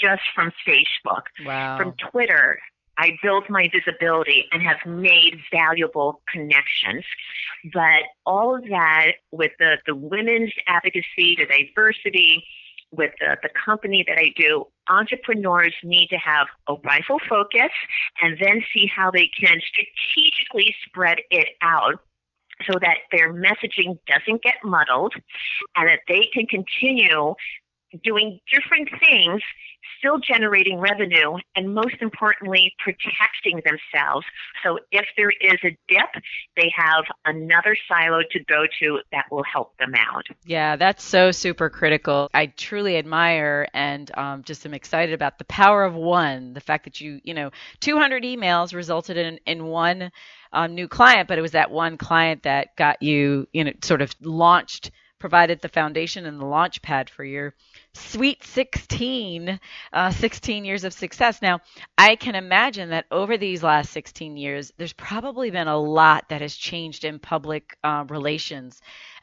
just 0.00 0.22
from 0.34 0.52
Facebook. 0.66 1.22
Wow. 1.44 1.78
From 1.78 1.94
Twitter, 2.10 2.58
I 2.98 3.16
built 3.22 3.48
my 3.48 3.68
visibility 3.72 4.46
and 4.52 4.62
have 4.62 4.78
made 4.86 5.38
valuable 5.50 6.22
connections. 6.30 7.04
But 7.72 8.04
all 8.26 8.54
of 8.56 8.64
that 8.68 9.12
with 9.30 9.52
the, 9.58 9.78
the 9.86 9.94
women's 9.94 10.52
advocacy, 10.66 11.36
the 11.36 11.46
diversity, 11.46 12.44
with 12.92 13.12
the, 13.18 13.36
the 13.42 13.48
company 13.64 14.04
that 14.06 14.18
I 14.18 14.32
do, 14.36 14.66
entrepreneurs 14.88 15.74
need 15.82 16.08
to 16.08 16.18
have 16.18 16.46
a 16.68 16.74
rifle 16.84 17.18
focus 17.28 17.70
and 18.22 18.36
then 18.40 18.62
see 18.72 18.86
how 18.86 19.10
they 19.10 19.28
can 19.28 19.58
strategically 19.60 20.74
spread 20.86 21.18
it 21.30 21.48
out 21.62 22.00
so 22.70 22.78
that 22.80 22.98
their 23.10 23.32
messaging 23.32 23.98
doesn't 24.06 24.42
get 24.42 24.54
muddled 24.62 25.14
and 25.76 25.88
that 25.88 26.00
they 26.06 26.28
can 26.32 26.46
continue 26.46 27.34
doing 28.02 28.40
different 28.50 28.88
things, 29.00 29.42
still 29.98 30.18
generating 30.18 30.78
revenue, 30.78 31.36
and 31.56 31.74
most 31.74 31.96
importantly, 32.00 32.72
protecting 32.78 33.62
themselves. 33.64 34.26
So 34.62 34.78
if 34.90 35.06
there 35.16 35.30
is 35.30 35.58
a 35.64 35.76
dip, 35.88 36.22
they 36.56 36.72
have 36.76 37.04
another 37.24 37.76
silo 37.88 38.22
to 38.30 38.44
go 38.44 38.64
to 38.80 39.00
that 39.12 39.26
will 39.30 39.44
help 39.44 39.76
them 39.78 39.94
out. 39.94 40.26
Yeah, 40.44 40.76
that's 40.76 41.04
so 41.04 41.30
super 41.30 41.70
critical. 41.70 42.28
I 42.34 42.46
truly 42.46 42.96
admire 42.96 43.68
and 43.74 44.10
um, 44.16 44.42
just 44.44 44.66
am 44.66 44.74
excited 44.74 45.14
about 45.14 45.38
the 45.38 45.44
power 45.44 45.84
of 45.84 45.94
one. 45.94 46.54
The 46.54 46.60
fact 46.60 46.84
that 46.84 47.00
you, 47.00 47.20
you 47.24 47.34
know, 47.34 47.50
200 47.80 48.22
emails 48.22 48.74
resulted 48.74 49.16
in 49.16 49.38
in 49.46 49.66
one 49.66 50.10
um, 50.52 50.74
new 50.74 50.88
client, 50.88 51.28
but 51.28 51.38
it 51.38 51.42
was 51.42 51.52
that 51.52 51.70
one 51.70 51.96
client 51.96 52.42
that 52.42 52.76
got 52.76 53.02
you, 53.02 53.46
you 53.52 53.64
know, 53.64 53.72
sort 53.82 54.02
of 54.02 54.14
launched, 54.20 54.90
provided 55.22 55.60
the 55.60 55.68
foundation 55.68 56.26
and 56.26 56.40
the 56.40 56.44
launch 56.44 56.82
pad 56.82 57.08
for 57.08 57.22
your 57.22 57.54
sweet 57.94 58.42
16, 58.42 59.60
uh, 59.92 60.10
16 60.10 60.64
years 60.64 60.82
of 60.82 60.92
success. 60.92 61.40
Now, 61.40 61.60
I 61.96 62.16
can 62.16 62.34
imagine 62.34 62.90
that 62.90 63.06
over 63.08 63.38
these 63.38 63.62
last 63.62 63.92
16 63.92 64.36
years, 64.36 64.72
there's 64.78 64.92
probably 64.92 65.52
been 65.52 65.68
a 65.68 65.78
lot 65.78 66.28
that 66.30 66.40
has 66.40 66.56
changed 66.56 67.04
in 67.04 67.20
public 67.20 67.78
uh, 67.84 68.04
relations. 68.08 68.82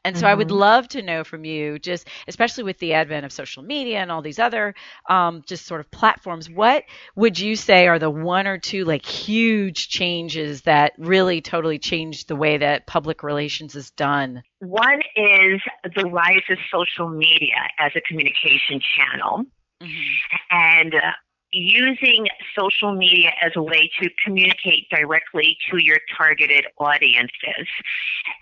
And 0.10 0.18
so 0.18 0.24
mm-hmm. 0.24 0.32
I 0.32 0.34
would 0.34 0.48
mm-hmm. 0.48 0.58
love 0.58 0.88
to 0.90 1.04
know 1.04 1.24
from 1.24 1.46
you, 1.46 1.78
just 1.78 2.08
especially 2.28 2.64
with 2.64 2.80
the 2.80 2.94
advent 2.94 3.28
of 3.28 3.32
social 3.32 3.62
media 3.62 4.00
and 4.00 4.12
all 4.12 4.24
these 4.24 4.40
other 4.40 4.74
um, 5.08 5.44
just 5.46 5.68
sort 5.68 5.82
of 5.82 5.92
platforms, 5.92 6.50
what 6.50 6.84
would 7.16 7.38
you 7.38 7.56
say 7.56 7.88
are 7.88 8.00
the 8.00 8.10
one 8.10 8.48
or 8.48 8.58
two 8.58 8.86
like 8.86 9.06
huge 9.06 9.88
changes 9.88 10.64
that 10.64 10.94
really 10.98 11.42
totally 11.42 11.78
changed 11.78 12.28
the 12.28 12.36
way 12.36 12.58
that 12.58 12.88
public 12.88 13.22
relations 13.22 13.76
is 13.76 13.92
done? 13.92 14.42
One 14.58 15.00
is 15.16 15.62
the 15.96 16.10
rise 16.12 16.42
of 16.50 16.58
social 16.74 17.08
media 17.08 17.70
as 17.78 17.92
a 17.96 18.02
communication 18.02 18.82
channel. 18.98 19.46
Mm-hmm. 19.80 20.36
And 20.50 20.96
uh, 20.96 21.12
using 21.52 22.28
social 22.58 22.94
media 22.94 23.32
as 23.42 23.52
a 23.56 23.62
way 23.62 23.90
to 24.02 24.10
communicate 24.24 24.88
directly 24.90 25.58
to 25.70 25.78
your 25.84 26.00
targeted 26.18 26.66
audiences. 26.78 27.68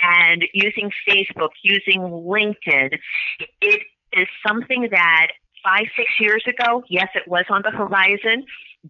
And 0.02 0.44
using 0.54 0.92
Facebook, 1.08 1.50
using 1.64 2.02
LinkedIn, 2.02 2.98
it 3.62 3.82
is 4.14 4.28
something 4.46 4.90
that 4.92 5.28
five, 5.64 5.86
six 5.96 6.12
years 6.20 6.44
ago, 6.48 6.84
yes, 6.90 7.10
it 7.16 7.28
was 7.28 7.46
on 7.50 7.62
the 7.64 7.72
horizon, 7.72 8.46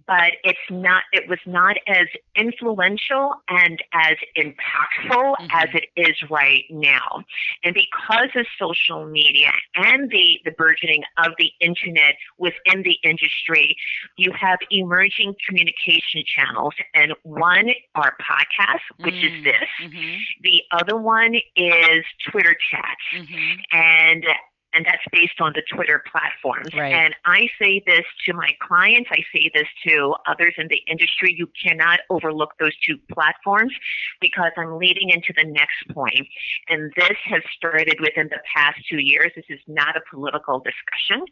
but 0.06 0.34
it's 0.44 0.60
not 0.70 1.04
it 1.12 1.28
was 1.28 1.40
not 1.46 1.78
as 1.88 2.08
influential 2.36 3.34
and 3.50 3.82
as 3.94 4.16
impactful 4.38 5.36
mm-hmm. 5.36 5.48
as 5.52 5.68
it 5.74 5.86
is 5.96 6.16
right 6.30 6.66
now 6.70 7.24
and 7.64 7.74
because 7.74 8.30
of 8.36 8.46
social 8.60 9.06
media 9.06 9.52
and 9.76 10.10
the 10.12 10.40
the 10.46 10.52
burgeoning 10.52 11.04
of 11.18 11.32
the 11.38 11.52
internet 11.62 12.16
within 12.38 12.84
the 12.84 12.98
industry 13.04 13.76
you 14.18 14.32
have 14.32 14.60
emerging 14.72 15.34
communication 15.48 16.24
channels 16.26 16.74
and 16.94 17.14
one 17.24 17.70
are 17.96 18.16
podcasts 18.22 18.80
which 19.00 19.16
mm-hmm. 19.16 19.38
is 19.38 19.44
this 19.44 19.70
mm-hmm. 19.84 20.16
the 20.44 20.62
other 20.72 20.98
one 20.98 21.36
is 21.56 22.04
twitter 22.30 22.56
chats 22.72 23.02
mm-hmm. 23.16 23.60
and 23.72 24.26
and 24.74 24.86
that's 24.86 25.04
based 25.12 25.40
on 25.40 25.54
the 25.56 25.64
Twitter 25.74 26.04
platforms. 26.12 26.70
Right. 26.74 26.94
And 26.94 27.16
I 27.26 27.48
say 27.60 27.82
this 27.86 28.06
to 28.26 28.34
my 28.34 28.50
clients, 28.62 29.10
I 29.12 29.24
say 29.34 29.50
this 29.54 29.68
to 29.88 30.16
others 30.28 30.54
in 30.58 30.68
the 30.68 30.82
industry. 30.88 31.34
You 31.38 31.50
cannot 31.64 32.00
overlook 32.10 32.54
those 32.60 32.74
two 32.86 32.98
platforms 33.12 33.74
because 34.22 34.52
I'm 34.58 34.78
leading 34.78 35.10
into 35.10 35.34
the 35.36 35.46
next 35.46 35.88
point. 35.92 36.28
And 36.70 36.92
this 36.96 37.18
has 37.26 37.42
started 37.56 37.98
within 38.02 38.28
the 38.30 38.40
past 38.54 38.78
two 38.90 39.00
years. 39.00 39.32
This 39.36 39.46
is 39.50 39.60
not 39.68 39.96
a 39.96 40.02
political 40.10 40.60
discussion, 40.60 41.26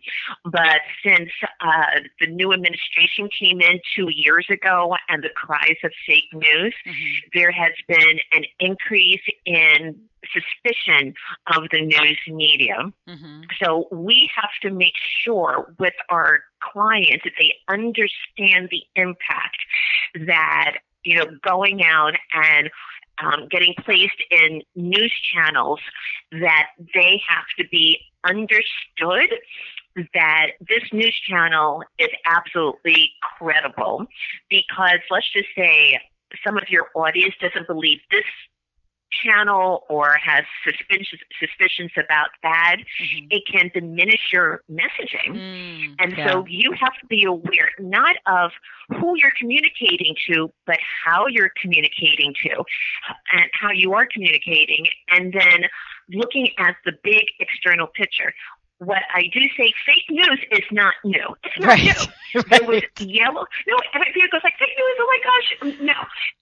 but 0.46 0.82
since 1.04 1.30
uh, 1.62 2.02
the 2.20 2.28
new 2.28 2.54
administration 2.54 3.30
came 3.38 3.62
in 3.62 3.80
two 3.96 4.10
years 4.10 4.46
ago 4.50 4.96
and 5.10 5.24
the 5.24 5.30
cries 5.36 5.78
of 5.84 5.92
fake 6.08 6.34
news, 6.34 6.74
mm-hmm. 6.86 7.30
there 7.34 7.52
has 7.52 7.74
been 7.88 8.20
an 8.32 8.44
increase 8.60 9.22
in 9.46 10.00
suspicion 10.34 11.14
of 11.56 11.64
the 11.72 11.82
news 11.82 12.20
media. 12.28 12.92
Mm-hmm. 13.08 13.42
So 13.62 13.88
we 13.92 14.30
have 14.36 14.52
to 14.62 14.72
make 14.72 14.94
sure 15.22 15.74
with 15.80 15.94
our 16.10 16.42
clients 16.62 17.24
that 17.24 17.34
they 17.40 17.56
understand 17.68 18.70
the 18.72 18.84
impact 18.96 19.58
that, 20.28 20.78
you 21.04 21.18
know, 21.18 21.26
going 21.44 21.84
out 21.84 22.14
and 22.34 22.70
um, 23.24 23.48
getting 23.50 23.74
placed 23.86 24.22
in 24.32 24.62
news 24.76 25.14
channels 25.34 25.80
that 26.32 26.68
they 26.94 27.22
have 27.28 27.46
to 27.58 27.66
be 27.70 28.00
understood 28.24 29.30
that 30.14 30.48
this 30.60 30.84
news 30.92 31.16
channel 31.28 31.84
is 31.98 32.10
absolutely 32.26 33.12
credible 33.38 34.06
because 34.50 35.00
let's 35.10 35.32
just 35.32 35.48
say 35.56 36.00
some 36.46 36.58
of 36.58 36.64
your 36.70 36.88
audience 36.96 37.34
doesn't 37.40 37.68
believe 37.68 38.00
this 38.12 38.26
channel 39.24 39.84
or 39.90 40.18
has 40.24 40.44
suspicions 40.64 41.08
suspicions 41.40 41.92
about 41.98 42.30
that, 42.44 42.78
mm-hmm. 42.80 43.28
it 43.30 43.44
can 43.52 43.72
diminish 43.74 44.32
your 44.32 44.62
messaging. 44.70 45.36
Mm, 45.36 45.96
and 46.00 46.18
yeah. 46.18 46.32
so 46.32 46.46
you 46.48 46.72
have 46.74 46.94
to 47.00 47.06
be 47.08 47.24
aware 47.24 47.72
not 47.80 48.16
of 48.26 48.52
who 49.00 49.16
you're 49.18 49.34
communicating 49.40 50.16
to, 50.28 50.52
but 50.66 50.78
how 51.06 51.28
you're 51.28 51.52
communicating 51.62 52.34
to 52.44 52.64
and 53.34 53.50
how 53.54 53.72
you 53.72 53.94
are 53.94 54.08
communicating 54.12 54.86
and 55.10 55.34
then 55.34 55.66
looking 56.10 56.50
at 56.60 56.76
the 56.86 56.92
big 57.04 57.26
external 57.40 57.88
picture 57.88 58.34
what 58.80 59.04
I 59.14 59.24
do 59.34 59.40
say, 59.58 59.74
fake 59.86 60.10
news 60.10 60.40
is 60.52 60.64
not 60.72 60.94
new. 61.04 61.36
It's 61.44 61.60
not 61.60 61.68
right. 61.68 61.84
new. 61.84 61.92
right. 61.92 62.10
There 62.36 62.68
was 62.68 62.84
yellow. 63.00 63.46
No, 63.66 63.78
everybody 63.94 64.30
goes 64.30 64.42
like 64.44 64.56
fake 64.60 64.76
news. 64.78 64.98
Oh 65.00 65.08
my 65.08 65.20
gosh! 65.24 65.80
No, 65.80 65.94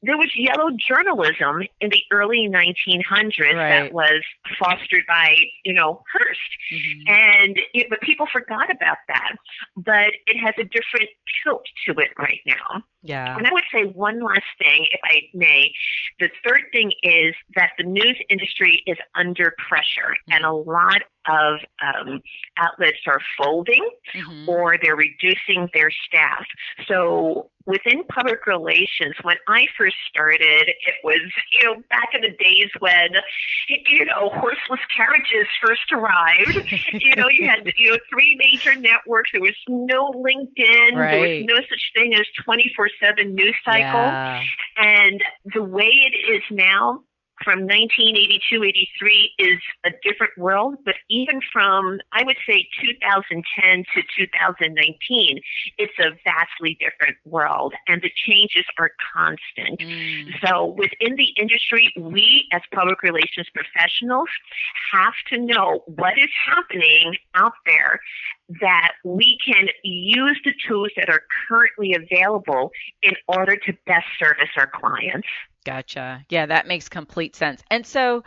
there 0.01 0.17
was 0.17 0.29
yellow 0.35 0.71
journalism 0.75 1.67
in 1.81 1.89
the 1.91 2.01
early 2.11 2.49
1900s 2.49 3.53
right. 3.53 3.69
that 3.69 3.93
was 3.93 4.23
fostered 4.57 5.03
by 5.07 5.35
you 5.63 5.73
know 5.73 6.01
Hearst, 6.11 6.39
mm-hmm. 6.73 7.13
and 7.13 7.59
it, 7.75 7.87
but 7.91 8.01
people 8.01 8.25
forgot 8.31 8.71
about 8.71 8.97
that. 9.07 9.35
But 9.77 10.13
it 10.25 10.37
has 10.39 10.55
a 10.57 10.63
different 10.63 11.09
tilt 11.43 11.65
to 11.85 11.91
it 11.99 12.09
right 12.17 12.41
now. 12.47 12.83
Yeah. 13.03 13.37
And 13.37 13.45
I 13.45 13.51
would 13.51 13.65
say 13.71 13.83
one 13.83 14.23
last 14.23 14.41
thing, 14.57 14.87
if 14.91 14.99
I 15.03 15.21
may. 15.33 15.73
The 16.19 16.29
third 16.43 16.61
thing 16.71 16.91
is 17.03 17.35
that 17.55 17.71
the 17.77 17.83
news 17.83 18.17
industry 18.29 18.81
is 18.87 18.97
under 19.13 19.53
pressure, 19.67 20.15
mm-hmm. 20.27 20.33
and 20.33 20.45
a 20.45 20.53
lot 20.53 21.03
of 21.27 21.59
um, 21.81 22.21
outlets 22.57 22.99
are 23.07 23.19
folding 23.37 23.89
mm-hmm. 24.13 24.49
or 24.49 24.75
they're 24.81 24.95
reducing 24.95 25.69
their 25.73 25.89
staff. 26.07 26.45
So 26.87 27.49
within 27.65 28.03
public 28.05 28.45
relations, 28.45 29.15
when 29.21 29.37
I 29.47 29.67
first 29.77 29.95
started, 30.09 30.67
it 30.67 30.95
was, 31.03 31.21
you 31.59 31.65
know, 31.65 31.75
back 31.89 32.09
in 32.13 32.21
the 32.21 32.29
days 32.29 32.69
when, 32.79 33.09
you 33.87 34.05
know, 34.05 34.29
horseless 34.29 34.81
carriages 34.95 35.47
first 35.65 35.91
arrived. 35.91 36.71
you 36.93 37.15
know, 37.15 37.27
you 37.29 37.47
had, 37.47 37.71
you 37.77 37.91
know, 37.91 37.97
three 38.09 38.35
major 38.37 38.75
networks. 38.79 39.31
There 39.31 39.41
was 39.41 39.55
no 39.67 40.11
LinkedIn. 40.11 40.95
Right. 40.95 41.11
There 41.11 41.21
was 41.21 41.45
no 41.45 41.55
such 41.69 41.91
thing 41.95 42.13
as 42.15 42.25
24 42.43 42.89
7 42.99 43.33
news 43.33 43.55
cycle. 43.63 43.81
Yeah. 43.81 44.43
And 44.77 45.23
the 45.53 45.63
way 45.63 45.91
it 46.11 46.33
is 46.33 46.43
now, 46.51 47.01
from 47.43 47.61
1982 47.61 48.63
83 48.63 49.33
is 49.39 49.59
a 49.85 49.89
different 50.03 50.37
world, 50.37 50.75
but 50.85 50.95
even 51.09 51.41
from, 51.51 51.99
I 52.11 52.23
would 52.23 52.37
say, 52.47 52.67
2010 52.81 53.83
to 53.95 54.01
2019, 54.17 55.41
it's 55.77 55.93
a 55.99 56.11
vastly 56.23 56.77
different 56.79 57.17
world, 57.25 57.73
and 57.87 58.01
the 58.01 58.11
changes 58.25 58.65
are 58.77 58.91
constant. 59.13 59.79
Mm. 59.79 60.31
So 60.45 60.67
within 60.77 61.15
the 61.15 61.33
industry, 61.39 61.93
we 61.97 62.47
as 62.51 62.61
public 62.73 63.01
relations 63.03 63.47
professionals 63.53 64.29
have 64.91 65.13
to 65.29 65.37
know 65.37 65.83
what 65.87 66.17
is 66.17 66.29
happening 66.45 67.15
out 67.35 67.53
there 67.65 67.99
that 68.61 68.93
we 69.03 69.37
can 69.45 69.67
use 69.83 70.39
the 70.43 70.53
tools 70.67 70.89
that 70.95 71.09
are 71.09 71.23
currently 71.47 71.93
available 71.93 72.71
in 73.01 73.13
order 73.27 73.55
to 73.55 73.73
best 73.85 74.07
service 74.19 74.49
our 74.57 74.67
clients. 74.67 75.27
Gotcha. 75.65 76.25
Yeah, 76.29 76.45
that 76.45 76.67
makes 76.67 76.89
complete 76.89 77.35
sense. 77.35 77.63
And 77.69 77.85
so 77.85 78.23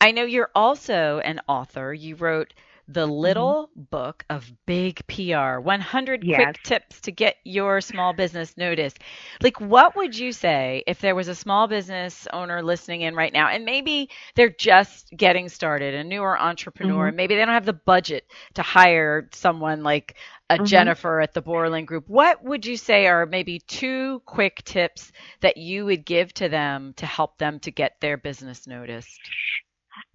I 0.00 0.12
know 0.12 0.24
you're 0.24 0.50
also 0.54 1.20
an 1.20 1.40
author. 1.48 1.92
You 1.92 2.16
wrote 2.16 2.54
The 2.88 3.06
Little 3.06 3.70
mm-hmm. 3.72 3.82
Book 3.90 4.24
of 4.30 4.50
Big 4.64 5.04
PR 5.08 5.58
100 5.58 6.24
yes. 6.24 6.36
Quick 6.36 6.62
Tips 6.62 7.00
to 7.02 7.12
Get 7.12 7.36
Your 7.44 7.80
Small 7.80 8.12
Business 8.12 8.56
Noticed. 8.56 8.98
Like, 9.42 9.60
what 9.60 9.96
would 9.96 10.16
you 10.16 10.32
say 10.32 10.84
if 10.86 11.00
there 11.00 11.14
was 11.14 11.28
a 11.28 11.34
small 11.34 11.66
business 11.66 12.28
owner 12.32 12.62
listening 12.62 13.00
in 13.02 13.14
right 13.14 13.32
now 13.32 13.48
and 13.48 13.64
maybe 13.64 14.10
they're 14.36 14.50
just 14.50 15.10
getting 15.16 15.48
started, 15.48 15.94
a 15.94 16.04
newer 16.04 16.38
entrepreneur, 16.38 17.08
mm-hmm. 17.08 17.16
maybe 17.16 17.34
they 17.34 17.44
don't 17.44 17.54
have 17.54 17.66
the 17.66 17.72
budget 17.72 18.24
to 18.54 18.62
hire 18.62 19.28
someone 19.32 19.82
like 19.82 20.14
a 20.48 20.54
mm-hmm. 20.54 20.64
Jennefer 20.64 21.20
at 21.20 21.34
the 21.34 21.42
Boreland 21.42 21.88
Group? 21.88 22.08
What 22.08 22.44
would 22.44 22.66
you 22.66 22.76
say 22.76 23.06
are 23.06 23.26
maybe 23.26 23.58
two 23.58 24.22
quick 24.26 24.62
tips 24.64 25.10
that 25.40 25.56
you 25.56 25.84
would 25.86 26.04
give 26.04 26.32
to 26.34 26.48
them 26.48 26.94
to 26.98 27.06
help 27.06 27.38
them 27.38 27.58
to 27.60 27.70
get 27.70 28.00
their 28.00 28.16
business 28.16 28.66
noticed? 28.66 29.18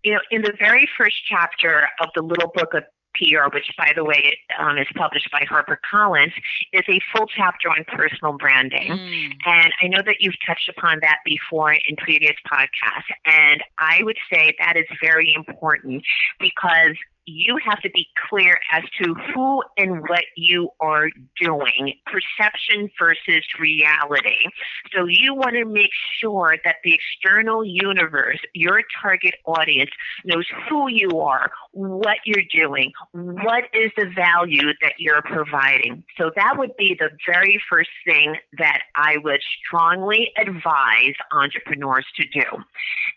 You 0.03 0.13
know, 0.13 0.19
in 0.31 0.41
the 0.41 0.53
very 0.57 0.87
first 0.97 1.15
chapter 1.27 1.87
of 2.01 2.09
the 2.15 2.21
little 2.21 2.51
book 2.53 2.73
of 2.73 2.83
PR, 3.15 3.53
which 3.53 3.69
by 3.77 3.91
the 3.95 4.03
way 4.03 4.37
um, 4.57 4.77
is 4.77 4.87
published 4.95 5.29
by 5.31 5.41
HarperCollins, 5.41 6.33
is 6.73 6.83
a 6.87 6.99
full 7.13 7.27
chapter 7.27 7.69
on 7.69 7.83
personal 7.85 8.33
branding. 8.37 8.91
Mm. 8.91 9.31
And 9.45 9.73
I 9.81 9.87
know 9.87 10.01
that 10.05 10.17
you've 10.19 10.35
touched 10.45 10.69
upon 10.69 10.99
that 11.01 11.17
before 11.25 11.73
in 11.73 11.95
previous 11.97 12.35
podcasts. 12.51 13.11
And 13.25 13.61
I 13.79 14.03
would 14.03 14.17
say 14.31 14.55
that 14.59 14.77
is 14.77 14.85
very 15.01 15.33
important 15.33 16.03
because 16.39 16.95
you 17.31 17.57
have 17.63 17.81
to 17.81 17.89
be 17.89 18.07
clear 18.29 18.57
as 18.71 18.83
to 19.01 19.13
who 19.13 19.61
and 19.77 20.01
what 20.09 20.23
you 20.35 20.69
are 20.79 21.09
doing, 21.39 21.93
perception 22.05 22.89
versus 22.99 23.43
reality. 23.59 24.45
So 24.93 25.05
you 25.05 25.33
want 25.33 25.55
to 25.55 25.65
make 25.65 25.91
sure 26.19 26.57
that 26.63 26.77
the 26.83 26.93
external 26.93 27.63
universe, 27.65 28.39
your 28.53 28.81
target 29.01 29.35
audience, 29.45 29.91
knows 30.25 30.45
who 30.69 30.89
you 30.89 31.19
are, 31.19 31.51
what 31.71 32.17
you're 32.25 32.43
doing, 32.53 32.91
what 33.13 33.65
is 33.73 33.91
the 33.97 34.11
value 34.15 34.73
that 34.81 34.93
you're 34.99 35.21
providing. 35.21 36.03
So 36.17 36.31
that 36.35 36.57
would 36.57 36.75
be 36.77 36.95
the 36.99 37.09
very 37.25 37.61
first 37.69 37.89
thing 38.05 38.35
that 38.57 38.81
I 38.95 39.17
would 39.23 39.41
strongly 39.65 40.31
advise 40.37 41.13
entrepreneurs 41.31 42.05
to 42.17 42.27
do. 42.27 42.45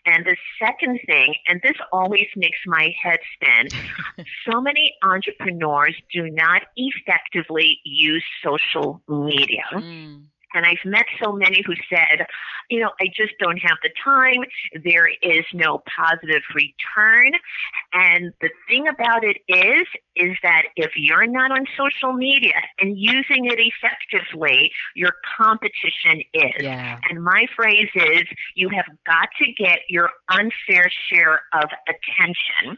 And 0.05 0.25
the 0.25 0.37
second 0.59 0.99
thing, 1.05 1.33
and 1.47 1.59
this 1.63 1.75
always 1.91 2.27
makes 2.35 2.59
my 2.65 2.93
head 3.01 3.19
spin, 3.33 3.67
so 4.49 4.61
many 4.61 4.95
entrepreneurs 5.03 5.95
do 6.13 6.29
not 6.29 6.63
effectively 6.75 7.79
use 7.83 8.23
social 8.43 9.01
media. 9.07 9.63
Mm. 9.73 10.23
And 10.53 10.65
I've 10.65 10.83
met 10.85 11.05
so 11.21 11.33
many 11.33 11.61
who 11.65 11.73
said, 11.89 12.25
you 12.69 12.79
know, 12.79 12.91
I 13.01 13.07
just 13.07 13.33
don't 13.39 13.57
have 13.57 13.77
the 13.83 13.89
time. 14.01 14.45
There 14.83 15.07
is 15.21 15.43
no 15.53 15.83
positive 15.97 16.43
return. 16.53 17.33
And 17.91 18.31
the 18.39 18.49
thing 18.69 18.87
about 18.87 19.25
it 19.25 19.37
is, 19.49 19.85
is 20.15 20.37
that 20.43 20.63
if 20.75 20.91
you're 20.95 21.27
not 21.27 21.51
on 21.51 21.65
social 21.77 22.13
media 22.13 22.61
and 22.79 22.97
using 22.97 23.45
it 23.45 23.59
effectively, 23.59 24.71
your 24.95 25.13
competition 25.37 26.21
is. 26.33 26.53
Yeah. 26.59 26.99
And 27.09 27.23
my 27.23 27.45
phrase 27.55 27.89
is, 27.95 28.23
you 28.55 28.69
have 28.69 28.85
got 29.05 29.29
to 29.39 29.51
get 29.53 29.79
your 29.89 30.09
unfair 30.29 30.89
share 31.09 31.41
of 31.53 31.69
attention. 31.87 32.77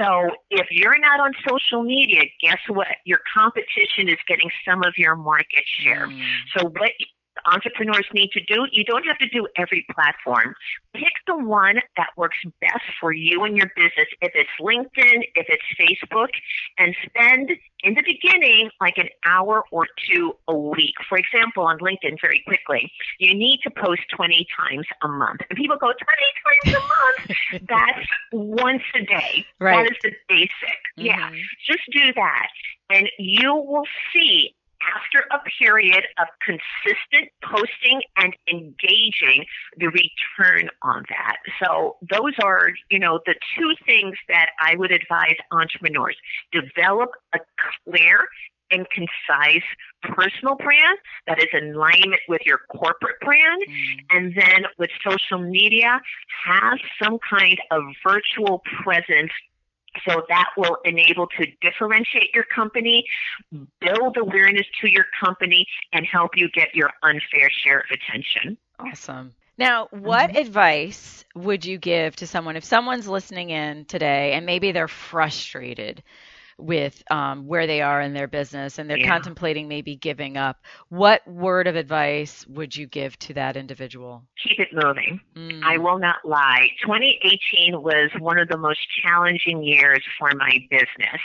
So 0.00 0.30
if 0.50 0.68
you're 0.70 0.98
not 0.98 1.20
on 1.20 1.32
social 1.48 1.82
media, 1.82 2.22
guess 2.40 2.60
what? 2.68 2.88
Your 3.04 3.20
competition 3.34 4.08
is 4.08 4.18
getting 4.26 4.50
some 4.66 4.82
of 4.82 4.94
your 4.96 5.16
market 5.16 5.64
share. 5.80 6.08
Mm. 6.08 6.22
So 6.56 6.66
what 6.66 6.90
entrepreneurs 7.46 8.06
need 8.12 8.30
to 8.32 8.40
do. 8.44 8.66
You 8.70 8.84
don't 8.84 9.04
have 9.04 9.18
to 9.18 9.28
do 9.28 9.46
every 9.56 9.86
platform. 9.94 10.54
Pick 10.94 11.12
the 11.26 11.36
one 11.36 11.76
that 11.96 12.08
works 12.16 12.38
best 12.60 12.84
for 13.00 13.12
you 13.12 13.44
and 13.44 13.56
your 13.56 13.70
business. 13.76 14.08
If 14.20 14.32
it's 14.34 14.50
LinkedIn, 14.60 15.22
if 15.34 15.46
it's 15.48 15.62
Facebook, 15.78 16.28
and 16.78 16.94
spend 17.06 17.50
in 17.82 17.94
the 17.94 18.02
beginning 18.02 18.70
like 18.80 18.96
an 18.96 19.08
hour 19.24 19.64
or 19.70 19.86
two 20.10 20.32
a 20.48 20.56
week. 20.56 20.94
For 21.08 21.18
example, 21.18 21.64
on 21.64 21.78
LinkedIn, 21.78 22.20
very 22.20 22.42
quickly, 22.46 22.90
you 23.18 23.34
need 23.34 23.60
to 23.64 23.70
post 23.70 24.02
20 24.14 24.46
times 24.56 24.86
a 25.02 25.08
month. 25.08 25.40
And 25.50 25.56
people 25.56 25.76
go, 25.76 25.92
20 25.92 25.98
times 26.64 26.76
a 26.76 26.80
month? 26.80 27.68
That's 27.68 28.08
once 28.32 28.82
a 28.94 29.04
day. 29.04 29.46
Right. 29.58 29.84
That 29.84 29.92
is 29.92 29.98
the 30.02 30.12
basic. 30.28 30.50
Mm-hmm. 30.98 31.06
Yeah. 31.06 31.30
Just 31.66 31.82
do 31.92 32.12
that. 32.14 32.48
And 32.90 33.08
you 33.18 33.54
will 33.54 33.86
see 34.12 34.54
after 34.94 35.26
a 35.30 35.38
period 35.58 36.04
of 36.18 36.26
consistent 36.44 37.30
posting 37.42 38.02
and 38.16 38.34
engaging 38.50 39.44
the 39.76 39.86
return 39.86 40.68
on 40.82 41.04
that. 41.08 41.36
So 41.62 41.96
those 42.02 42.34
are, 42.42 42.70
you 42.90 42.98
know, 42.98 43.20
the 43.26 43.34
two 43.56 43.74
things 43.86 44.16
that 44.28 44.50
I 44.60 44.76
would 44.76 44.92
advise 44.92 45.36
entrepreneurs. 45.50 46.16
Develop 46.52 47.10
a 47.34 47.38
clear 47.84 48.28
and 48.72 48.86
concise 48.90 49.62
personal 50.02 50.56
brand 50.56 50.98
that 51.26 51.38
is 51.38 51.48
in 51.52 51.74
alignment 51.74 52.20
with 52.28 52.40
your 52.44 52.60
corporate 52.74 53.20
brand. 53.20 53.62
Mm. 53.68 53.98
And 54.10 54.34
then 54.34 54.64
with 54.78 54.90
social 55.06 55.38
media, 55.38 56.00
have 56.44 56.78
some 57.02 57.18
kind 57.30 57.58
of 57.70 57.82
virtual 58.02 58.62
presence 58.82 59.30
so 60.08 60.22
that 60.28 60.50
will 60.56 60.78
enable 60.84 61.26
to 61.38 61.46
differentiate 61.60 62.34
your 62.34 62.44
company, 62.44 63.04
build 63.80 64.16
awareness 64.16 64.66
to 64.80 64.88
your 64.88 65.06
company, 65.22 65.66
and 65.92 66.06
help 66.06 66.36
you 66.36 66.48
get 66.50 66.74
your 66.74 66.90
unfair 67.02 67.50
share 67.50 67.80
of 67.80 67.86
attention. 67.90 68.56
Awesome. 68.78 69.34
Now, 69.58 69.88
what 69.90 70.30
mm-hmm. 70.30 70.38
advice 70.38 71.24
would 71.34 71.64
you 71.64 71.78
give 71.78 72.16
to 72.16 72.26
someone 72.26 72.56
if 72.56 72.64
someone's 72.64 73.06
listening 73.06 73.50
in 73.50 73.84
today 73.84 74.32
and 74.32 74.46
maybe 74.46 74.72
they're 74.72 74.88
frustrated 74.88 76.02
with 76.62 77.02
um, 77.10 77.46
where 77.46 77.66
they 77.66 77.82
are 77.82 78.00
in 78.00 78.12
their 78.12 78.28
business 78.28 78.78
and 78.78 78.88
they're 78.88 78.98
yeah. 78.98 79.08
contemplating 79.08 79.68
maybe 79.68 79.96
giving 79.96 80.36
up, 80.36 80.58
what 80.88 81.26
word 81.26 81.66
of 81.66 81.76
advice 81.76 82.46
would 82.48 82.74
you 82.76 82.86
give 82.86 83.18
to 83.20 83.34
that 83.34 83.56
individual? 83.56 84.22
Keep 84.46 84.60
it 84.60 84.68
moving. 84.72 85.20
Mm. 85.36 85.62
I 85.64 85.78
will 85.78 85.98
not 85.98 86.16
lie. 86.24 86.68
2018 86.82 87.82
was 87.82 88.10
one 88.18 88.38
of 88.38 88.48
the 88.48 88.58
most 88.58 88.80
challenging 89.02 89.62
years 89.62 90.02
for 90.18 90.30
my 90.36 90.58
business. 90.70 91.20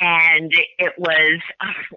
And 0.00 0.52
it 0.78 0.92
was, 0.98 1.40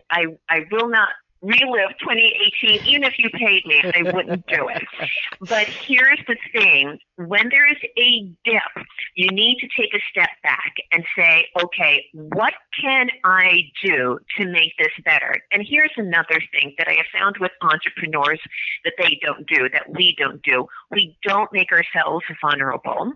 I, 0.09 0.25
I 0.49 0.65
will 0.71 0.89
not 0.89 1.09
relive 1.45 1.91
2018, 1.99 2.81
even 2.85 3.03
if 3.03 3.13
you 3.19 3.29
paid 3.29 3.65
me, 3.65 3.81
I 3.83 4.01
wouldn't 4.11 4.47
do 4.47 4.67
it. 4.69 4.83
But 5.41 5.67
here's 5.67 6.19
the 6.27 6.37
thing 6.53 6.97
when 7.17 7.49
there 7.49 7.69
is 7.69 7.77
a 7.97 8.21
dip, 8.43 8.85
you 9.15 9.29
need 9.31 9.57
to 9.59 9.67
take 9.79 9.93
a 9.93 9.99
step 10.09 10.29
back 10.43 10.73
and 10.91 11.03
say, 11.15 11.47
okay, 11.61 12.05
what 12.13 12.53
can 12.81 13.09
I 13.23 13.63
do 13.83 14.19
to 14.37 14.45
make 14.45 14.73
this 14.79 14.91
better? 15.03 15.35
And 15.51 15.63
here's 15.67 15.91
another 15.97 16.41
thing 16.51 16.73
that 16.77 16.87
I 16.87 16.93
have 16.93 17.05
found 17.13 17.37
with 17.39 17.51
entrepreneurs 17.61 18.39
that 18.83 18.93
they 18.97 19.19
don't 19.23 19.45
do, 19.47 19.69
that 19.69 19.89
we 19.93 20.15
don't 20.17 20.41
do. 20.41 20.67
We 20.91 21.17
don't 21.23 21.51
make 21.53 21.71
ourselves 21.71 22.25
vulnerable. 22.41 23.13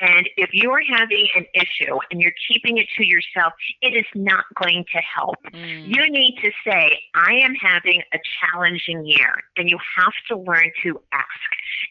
And 0.00 0.28
if 0.36 0.50
you're 0.52 0.82
having 0.88 1.26
an 1.36 1.46
issue 1.54 1.98
and 2.10 2.20
you're 2.20 2.34
keeping 2.48 2.78
it 2.78 2.86
to 2.96 3.04
yourself, 3.04 3.52
it 3.82 3.94
is 3.94 4.06
not 4.14 4.44
going 4.60 4.84
to 4.92 4.98
help. 4.98 5.36
Mm. 5.52 5.88
You 5.88 6.08
need 6.10 6.38
to 6.42 6.50
say, 6.64 7.00
I 7.14 7.32
am 7.34 7.54
having 7.54 8.02
a 8.12 8.18
challenging 8.40 9.04
year, 9.04 9.42
and 9.56 9.68
you 9.68 9.78
have 9.96 10.12
to 10.28 10.36
learn 10.36 10.70
to 10.84 11.00
ask. 11.12 11.26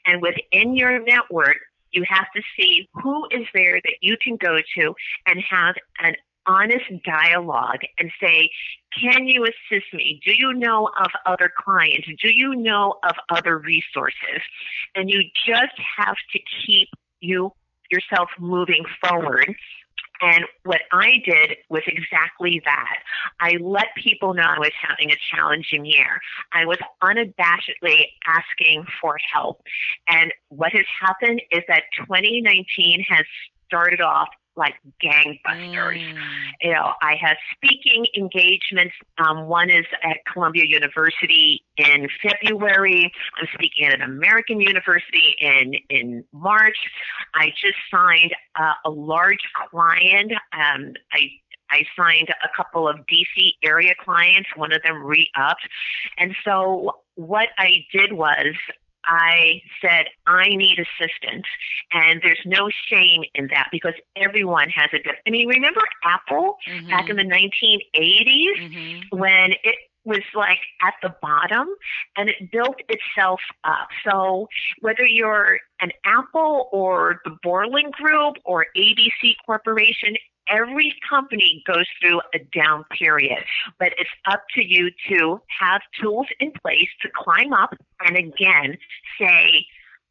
And 0.06 0.22
within 0.22 0.76
your 0.76 1.00
network, 1.04 1.58
you 1.92 2.04
have 2.08 2.28
to 2.36 2.42
see 2.58 2.88
who 2.94 3.28
is 3.32 3.48
there 3.54 3.80
that 3.84 3.96
you 4.02 4.18
can 4.22 4.38
go 4.38 4.60
to 4.76 4.96
and 5.26 5.44
have 5.50 5.76
an 6.00 6.16
honest 6.46 6.86
dialogue 7.04 7.82
and 8.00 8.12
say, 8.22 8.50
can 9.00 9.28
you 9.28 9.44
assist 9.44 9.94
me? 9.94 10.22
Do 10.26 10.34
you 10.34 10.54
know 10.54 10.90
of 11.00 11.12
other 11.26 11.52
clients? 11.56 12.08
Do 12.22 12.30
you 12.30 12.56
know 12.56 12.96
of 13.04 13.16
other 13.30 13.58
resources? 13.58 14.42
And 14.96 15.10
you 15.10 15.24
just 15.46 15.74
have 15.98 16.16
to 16.32 16.40
keep 16.66 16.90
you 17.20 17.52
yourself 17.92 18.30
moving 18.40 18.84
forward 19.02 19.56
and 20.22 20.46
what 20.64 20.82
I 20.92 21.22
did 21.26 21.58
was 21.70 21.84
exactly 21.86 22.62
that. 22.66 22.98
I 23.40 23.58
let 23.62 23.88
people 23.96 24.34
know 24.34 24.44
I 24.44 24.60
was 24.60 24.72
having 24.82 25.12
a 25.12 25.18
challenging 25.32 25.86
year. 25.86 26.20
I 26.54 26.66
was 26.66 26.78
unabashedly 27.02 28.06
asking 28.26 28.86
for 29.00 29.18
help. 29.32 29.62
And 30.08 30.34
what 30.50 30.72
has 30.74 30.86
happened 31.00 31.42
is 31.52 31.64
that 31.68 31.84
2019 31.98 33.06
has 33.10 33.26
started 33.68 34.02
off 34.02 34.30
like 34.58 34.76
gangbusters. 35.04 36.02
Mm. 36.02 36.18
You 36.62 36.74
know, 36.74 36.92
I 37.02 37.16
have 37.22 37.38
speaking 37.56 38.06
engagements. 38.16 38.94
Um, 39.18 39.48
one 39.48 39.70
is 39.70 39.86
at 40.04 40.18
Columbia 40.32 40.66
University 40.66 41.64
in 41.78 42.08
February. 42.22 43.12
I'm 43.40 43.48
speaking 43.54 43.86
at 43.86 43.94
an 43.94 44.02
American 44.02 44.60
university 44.60 45.36
in 45.40 45.76
in 45.90 46.24
March. 46.34 46.78
I 47.36 47.50
just 47.50 47.78
signed 47.92 48.34
uh, 48.60 48.74
a 48.86 48.90
large 48.90 49.38
client. 49.70 50.32
Um, 50.54 50.94
I 51.14 51.30
I 51.70 51.84
signed 51.98 52.30
a 52.30 52.50
couple 52.56 52.88
of 52.88 52.98
DC 53.12 53.52
area 53.64 53.94
clients. 54.04 54.50
One 54.56 54.74
of 54.74 54.82
them 54.84 55.04
re 55.04 55.30
upped, 55.38 55.68
and 56.18 56.36
so 56.44 56.94
what 57.16 57.50
I 57.58 57.86
did 57.92 58.14
was 58.14 58.56
I 59.08 59.62
said, 59.82 60.08
I 60.26 60.50
need 60.50 60.78
assistance. 60.80 61.46
And 61.94 62.22
there's 62.22 62.42
no 62.46 62.70
shame 62.88 63.24
in 63.36 63.48
that 63.48 63.70
because 63.72 63.94
everyone 64.16 64.70
has 64.70 64.90
a 64.94 64.98
different. 64.98 65.20
I 65.26 65.32
mean, 65.32 65.48
remember 65.48 65.82
Apple 66.04 66.58
mm-hmm. 66.68 66.90
back 66.90 67.10
in 67.10 67.16
the 67.16 67.24
1980s 67.24 68.60
mm-hmm. 68.60 69.18
when 69.18 69.54
it 69.64 69.76
was 70.08 70.22
like 70.34 70.60
at 70.82 70.94
the 71.04 71.14
bottom 71.22 71.68
and 72.16 72.30
it 72.30 72.52
built 72.52 72.78
itself 72.88 73.42
up. 73.66 73.90
So 74.10 74.48
whether 74.80 75.06
you're 75.06 75.60
an 75.82 75.92
Apple 76.06 76.70
or 76.72 77.22
the 77.26 77.38
Boreland 77.44 77.94
Group 77.94 78.36
or 78.46 78.68
ABC 78.76 79.36
Corporation, 79.46 80.16
every 80.50 80.94
company 81.10 81.64
goes 81.66 81.86
through 82.02 82.22
a 82.34 82.40
down 82.58 82.86
period, 82.98 83.44
but 83.80 83.94
it's 83.98 84.10
up 84.30 84.44
to 84.56 84.66
you 84.66 84.92
to 85.10 85.42
have 85.60 85.82
tools 86.02 86.28
in 86.40 86.52
place 86.52 86.90
to 87.02 87.10
climb 87.16 87.54
up 87.54 87.76
and 88.06 88.16
again 88.16 88.78
say, 89.20 89.66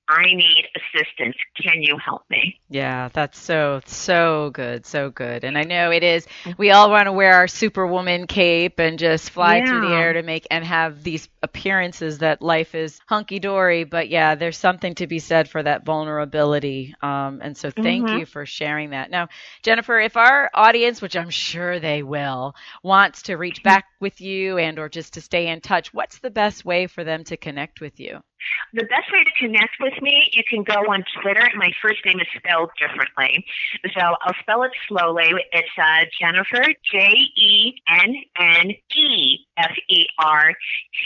I 0.09 0.35
need 0.35 0.67
assistance. 0.77 1.37
Can 1.61 1.83
you 1.83 1.99
help 1.99 2.23
me? 2.31 2.61
Yeah, 2.69 3.09
that's 3.13 3.39
so, 3.39 3.81
so 3.87 4.51
good. 4.53 4.87
So 4.87 5.11
good. 5.11 5.43
And 5.43 5.59
I 5.59 5.63
know 5.63 5.91
it 5.91 6.05
is, 6.05 6.27
we 6.59 6.71
all 6.71 6.91
want 6.91 7.07
to 7.07 7.13
wear 7.13 7.35
our 7.35 7.49
superwoman 7.49 8.27
cape 8.27 8.79
and 8.79 8.99
just 8.99 9.31
fly 9.31 9.59
yeah. 9.59 9.67
through 9.67 9.89
the 9.89 9.95
air 9.95 10.13
to 10.13 10.23
make 10.23 10.47
and 10.51 10.65
have 10.65 11.03
these 11.03 11.29
appearances 11.43 12.19
that 12.19 12.41
life 12.41 12.75
is 12.75 13.01
hunky 13.07 13.41
dory. 13.41 13.85
But 13.85 14.09
yeah, 14.09 14.37
there's 14.37 14.59
something 14.59 14.95
to 14.97 15.07
be 15.07 15.19
said 15.19 15.49
for 15.49 15.63
that 15.63 15.85
vulnerability. 15.85 16.95
Um, 17.03 17.41
and 17.43 17.57
so 17.57 17.71
thank 17.71 18.07
mm-hmm. 18.07 18.19
you 18.19 18.27
for 18.27 18.47
sharing 18.47 18.91
that. 18.91 19.11
Now, 19.11 19.29
Jennefer, 19.63 19.99
if 20.01 20.17
our 20.17 20.51
audience, 20.55 21.03
which 21.03 21.17
I'm 21.17 21.31
sure 21.31 21.81
they 21.81 22.03
will, 22.03 22.55
wants 22.83 23.23
to 23.23 23.37
reach 23.37 23.63
back 23.63 23.87
with 24.01 24.21
you 24.21 24.59
and 24.59 24.79
or 24.79 24.89
just 24.89 25.15
to 25.15 25.21
stay 25.21 25.49
in 25.49 25.61
touch, 25.61 25.93
what's 25.93 26.19
the 26.21 26.31
best 26.31 26.65
way 26.65 26.87
for 26.87 27.03
them 27.03 27.25
to 27.25 27.37
connect 27.37 27.81
with 27.81 27.99
you? 27.99 28.21
The 28.73 28.85
best 28.85 29.11
way 29.13 29.25
to 29.25 29.31
connect 29.39 29.77
with 29.81 29.95
me, 30.03 30.31
you 30.33 30.43
can 30.49 30.63
go 30.63 30.75
on 30.93 31.05
Twitter. 31.23 31.49
My 31.57 31.71
first 31.81 32.05
name 32.05 32.21
is 32.21 32.27
spelled 32.37 32.71
differently. 32.79 33.45
So 33.95 34.01
I'll 34.01 34.35
spell 34.41 34.63
it 34.65 34.73
slowly. 34.89 35.33
It's 35.53 35.69
uh, 35.79 36.05
Jennefer, 36.21 36.75
J 36.93 37.09
E 37.09 37.75
N 37.89 38.15
N 38.39 38.71
E 38.97 39.46
F 39.57 39.73
E 39.89 40.07
R 40.19 40.53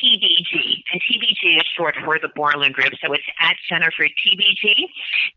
T 0.01 0.19
B 0.21 0.45
G. 0.51 0.85
And 0.93 1.01
TBG 1.03 1.59
is 1.59 1.67
short 1.77 1.97
for 2.05 2.19
the 2.19 2.29
Boreland 2.29 2.75
Group. 2.75 2.93
So 3.05 3.13
it's 3.13 3.25
at 3.41 3.57
Jennefer 3.69 4.05
TBG. 4.05 4.87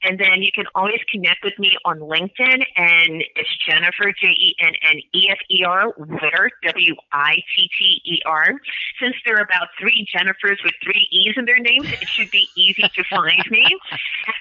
And 0.03 0.19
then 0.19 0.41
you 0.41 0.51
can 0.53 0.65
always 0.75 0.99
connect 1.11 1.43
with 1.43 1.57
me 1.59 1.77
on 1.85 1.99
LinkedIn. 1.99 2.65
And 2.75 3.23
it's 3.35 3.49
Jennefer, 3.67 4.13
J 4.19 4.27
E 4.27 4.55
N 4.59 4.73
N 4.81 5.01
E 5.13 5.29
F 5.29 5.39
E 5.49 5.63
R, 5.63 5.93
Witter, 5.97 6.51
W 6.63 6.95
I 7.11 7.35
T 7.55 7.69
T 7.77 8.01
E 8.05 8.21
R. 8.25 8.53
Since 8.99 9.15
there 9.25 9.37
are 9.37 9.43
about 9.43 9.67
three 9.79 10.07
Jennefers 10.13 10.63
with 10.63 10.73
three 10.83 11.07
E's 11.11 11.33
in 11.37 11.45
their 11.45 11.59
names, 11.59 11.91
it 11.91 12.07
should 12.07 12.31
be 12.31 12.47
easy 12.55 12.83
to 12.83 13.03
find 13.09 13.43
me. 13.49 13.65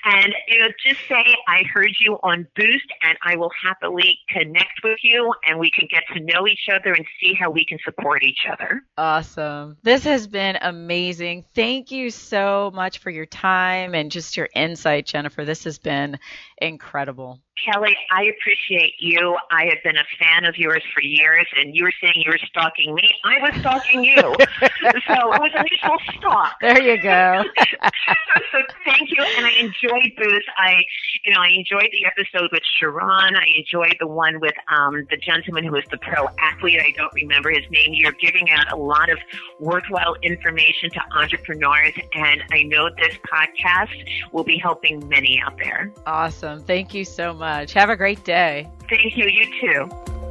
And 0.05 0.35
you 0.49 0.59
know, 0.59 0.69
just 0.85 1.01
say 1.09 1.25
I 1.49 1.65
heard 1.73 1.93
you 2.01 2.19
on 2.23 2.47
Boost, 2.57 2.87
and 3.03 3.17
I 3.23 3.37
will 3.37 3.53
happily 3.63 4.19
connect 4.29 4.81
with 4.83 4.99
you, 5.03 5.33
and 5.47 5.59
we 5.59 5.71
can 5.71 5.89
get 5.91 6.03
to 6.15 6.21
know 6.21 6.47
each 6.47 6.69
other 6.73 6.93
and 6.93 7.05
see 7.21 7.35
how 7.35 7.51
we 7.51 7.65
can 7.65 7.79
support 7.85 8.23
each 8.23 8.47
other. 8.51 8.62
Awesome. 8.97 9.79
This 9.83 10.05
has 10.05 10.27
been 10.27 10.59
amazing. 10.61 11.45
Thank 11.55 11.91
you 11.91 12.11
so 12.11 12.71
much 12.75 12.99
for 12.99 13.11
your 13.11 13.27
time 13.27 13.95
and 13.95 14.11
just 14.11 14.37
your 14.37 14.49
insight, 14.55 15.07
Jennefer. 15.07 15.45
This 15.45 15.65
has 15.65 15.79
been 15.79 16.19
incredible. 16.59 17.41
Kelly, 17.65 17.97
I 18.11 18.25
appreciate 18.25 18.95
you. 18.99 19.37
I 19.51 19.67
have 19.67 19.83
been 19.85 19.97
a 19.97 20.05
fan 20.19 20.45
of 20.45 20.57
yours 20.57 20.83
for 20.93 21.03
years, 21.03 21.47
and 21.57 21.75
you 21.77 21.85
were 21.85 21.93
saying 22.01 22.15
you 22.17 22.31
were 22.31 22.41
stalking 22.49 22.95
me. 22.95 23.09
I 23.25 23.39
was 23.39 23.61
stalking 23.61 24.05
you. 24.05 24.17
so 24.17 25.33
it 25.33 25.41
was 25.41 25.53
a 25.55 25.63
mutual 25.63 25.99
stalk. 26.17 26.55
There 26.61 26.83
you 26.83 27.01
go. 27.01 27.45
so 28.53 28.59
thank 28.85 29.11
you, 29.11 29.23
and 29.37 29.47
I 29.47 29.51
enjoyed 29.61 30.13
Boost. 30.17 30.49
I, 30.59 30.83
you 31.25 31.33
know, 31.33 31.41
I 31.41 31.49
enjoyed 31.49 31.91
the 31.93 32.05
episode 32.07 32.51
with 32.51 32.63
Sharon. 32.79 33.37
I 33.37 33.47
enjoyed 33.57 33.97
the 34.01 34.09
one 34.09 34.41
with 34.41 34.55
um, 34.77 35.07
the 35.11 35.17
gentleman 35.17 35.65
who 35.65 35.73
was 35.73 35.85
the 35.91 35.99
pro 35.99 36.29
athlete. 36.41 36.81
I 36.81 36.93
don't 36.97 37.13
remember 37.15 37.51
his 37.51 37.69
name. 37.71 37.91
You're 37.93 38.13
giving 38.13 38.51
out 38.51 38.73
a 38.73 38.77
lot 38.77 39.09
of 39.09 39.19
worthwhile 39.61 40.17
information 40.23 40.91
to 40.91 41.01
entrepreneurs, 41.17 41.95
and 42.15 42.43
I 42.51 42.65
know 42.65 42.91
this 42.97 43.17
podcast 43.33 44.33
will 44.33 44.45
be 44.45 44.59
helping 44.59 45.07
many 45.09 45.41
out 45.45 45.59
there. 45.59 45.93
Awesome. 46.07 46.63
Thank 46.65 46.95
you 46.95 47.05
so 47.05 47.33
much 47.33 47.52
much. 47.53 47.73
Have 47.73 47.91
a 47.91 47.97
great 47.97 48.25
day. 48.25 48.69
Thank 48.89 49.17
you. 49.17 49.27
You 49.27 49.47
too. 49.61 50.22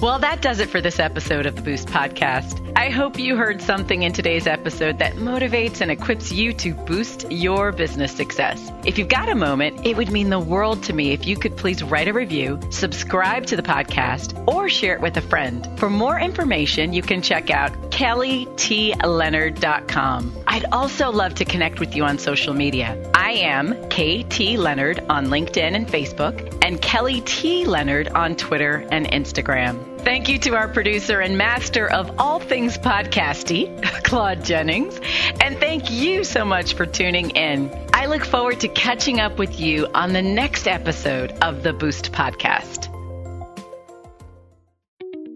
Well, 0.00 0.20
that 0.20 0.42
does 0.42 0.60
it 0.60 0.68
for 0.68 0.80
this 0.80 1.00
episode 1.00 1.46
of 1.46 1.56
the 1.56 1.62
Boost 1.62 1.88
Podcast. 1.88 2.72
I 2.76 2.88
hope 2.88 3.18
you 3.18 3.34
heard 3.34 3.60
something 3.60 4.04
in 4.04 4.12
today's 4.12 4.46
episode 4.46 5.00
that 5.00 5.14
motivates 5.14 5.80
and 5.80 5.90
equips 5.90 6.30
you 6.30 6.52
to 6.52 6.72
boost 6.72 7.28
your 7.32 7.72
business 7.72 8.12
success. 8.12 8.70
If 8.86 8.96
you've 8.96 9.08
got 9.08 9.28
a 9.28 9.34
moment, 9.34 9.84
it 9.84 9.96
would 9.96 10.12
mean 10.12 10.30
the 10.30 10.38
world 10.38 10.84
to 10.84 10.92
me 10.92 11.10
if 11.10 11.26
you 11.26 11.36
could 11.36 11.56
please 11.56 11.82
write 11.82 12.06
a 12.06 12.12
review, 12.12 12.60
subscribe 12.70 13.46
to 13.46 13.56
the 13.56 13.62
podcast, 13.62 14.40
or 14.46 14.68
share 14.68 14.94
it 14.94 15.00
with 15.00 15.16
a 15.16 15.20
friend. 15.20 15.68
For 15.80 15.90
more 15.90 16.20
information, 16.20 16.92
you 16.92 17.02
can 17.02 17.20
check 17.20 17.50
out 17.50 17.72
kellytleonard.com. 17.90 20.32
I'd 20.46 20.64
also 20.66 21.10
love 21.10 21.34
to 21.34 21.44
connect 21.44 21.80
with 21.80 21.96
you 21.96 22.04
on 22.04 22.20
social 22.20 22.54
media. 22.54 23.10
I 23.16 23.32
am 23.32 23.74
KT 23.88 24.58
Leonard 24.58 25.04
on 25.08 25.26
LinkedIn 25.26 25.74
and 25.74 25.88
Facebook, 25.88 26.56
and 26.64 26.80
Kelly 26.80 27.20
T. 27.22 27.64
Leonard 27.64 28.06
on 28.10 28.36
Twitter 28.36 28.86
and 28.92 29.10
Instagram. 29.10 29.87
Thank 30.08 30.30
you 30.30 30.38
to 30.38 30.56
our 30.56 30.68
producer 30.68 31.20
and 31.20 31.36
master 31.36 31.86
of 31.86 32.18
all 32.18 32.40
things 32.40 32.78
podcasty, 32.78 33.68
Claude 34.04 34.42
Jennings. 34.42 34.98
And 35.42 35.58
thank 35.58 35.90
you 35.90 36.24
so 36.24 36.46
much 36.46 36.72
for 36.72 36.86
tuning 36.86 37.28
in. 37.32 37.70
I 37.92 38.06
look 38.06 38.24
forward 38.24 38.58
to 38.60 38.68
catching 38.68 39.20
up 39.20 39.38
with 39.38 39.60
you 39.60 39.86
on 39.92 40.14
the 40.14 40.22
next 40.22 40.66
episode 40.66 41.32
of 41.42 41.62
the 41.62 41.74
Boost 41.74 42.10
Podcast. 42.10 42.88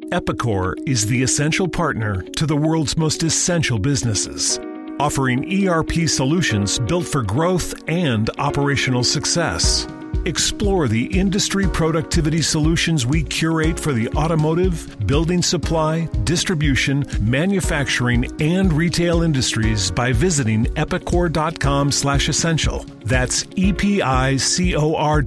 Epicor 0.08 0.72
is 0.88 1.04
the 1.04 1.22
essential 1.22 1.68
partner 1.68 2.22
to 2.22 2.46
the 2.46 2.56
world's 2.56 2.96
most 2.96 3.22
essential 3.22 3.78
businesses, 3.78 4.58
offering 4.98 5.68
ERP 5.68 6.08
solutions 6.08 6.78
built 6.78 7.06
for 7.06 7.20
growth 7.20 7.74
and 7.88 8.30
operational 8.38 9.04
success. 9.04 9.86
Explore 10.24 10.86
the 10.86 11.06
industry 11.06 11.66
productivity 11.66 12.42
solutions 12.42 13.04
we 13.04 13.24
curate 13.24 13.78
for 13.78 13.92
the 13.92 14.08
automotive, 14.10 15.06
building 15.06 15.42
supply, 15.42 16.06
distribution, 16.24 17.04
manufacturing, 17.20 18.30
and 18.40 18.72
retail 18.72 19.22
industries 19.22 19.90
by 19.90 20.12
visiting 20.12 20.66
epicor.com 20.76 21.90
slash 21.90 22.28
essential. 22.28 22.84
That's 23.04 23.44
E-P-I-C-O-R 23.56 25.22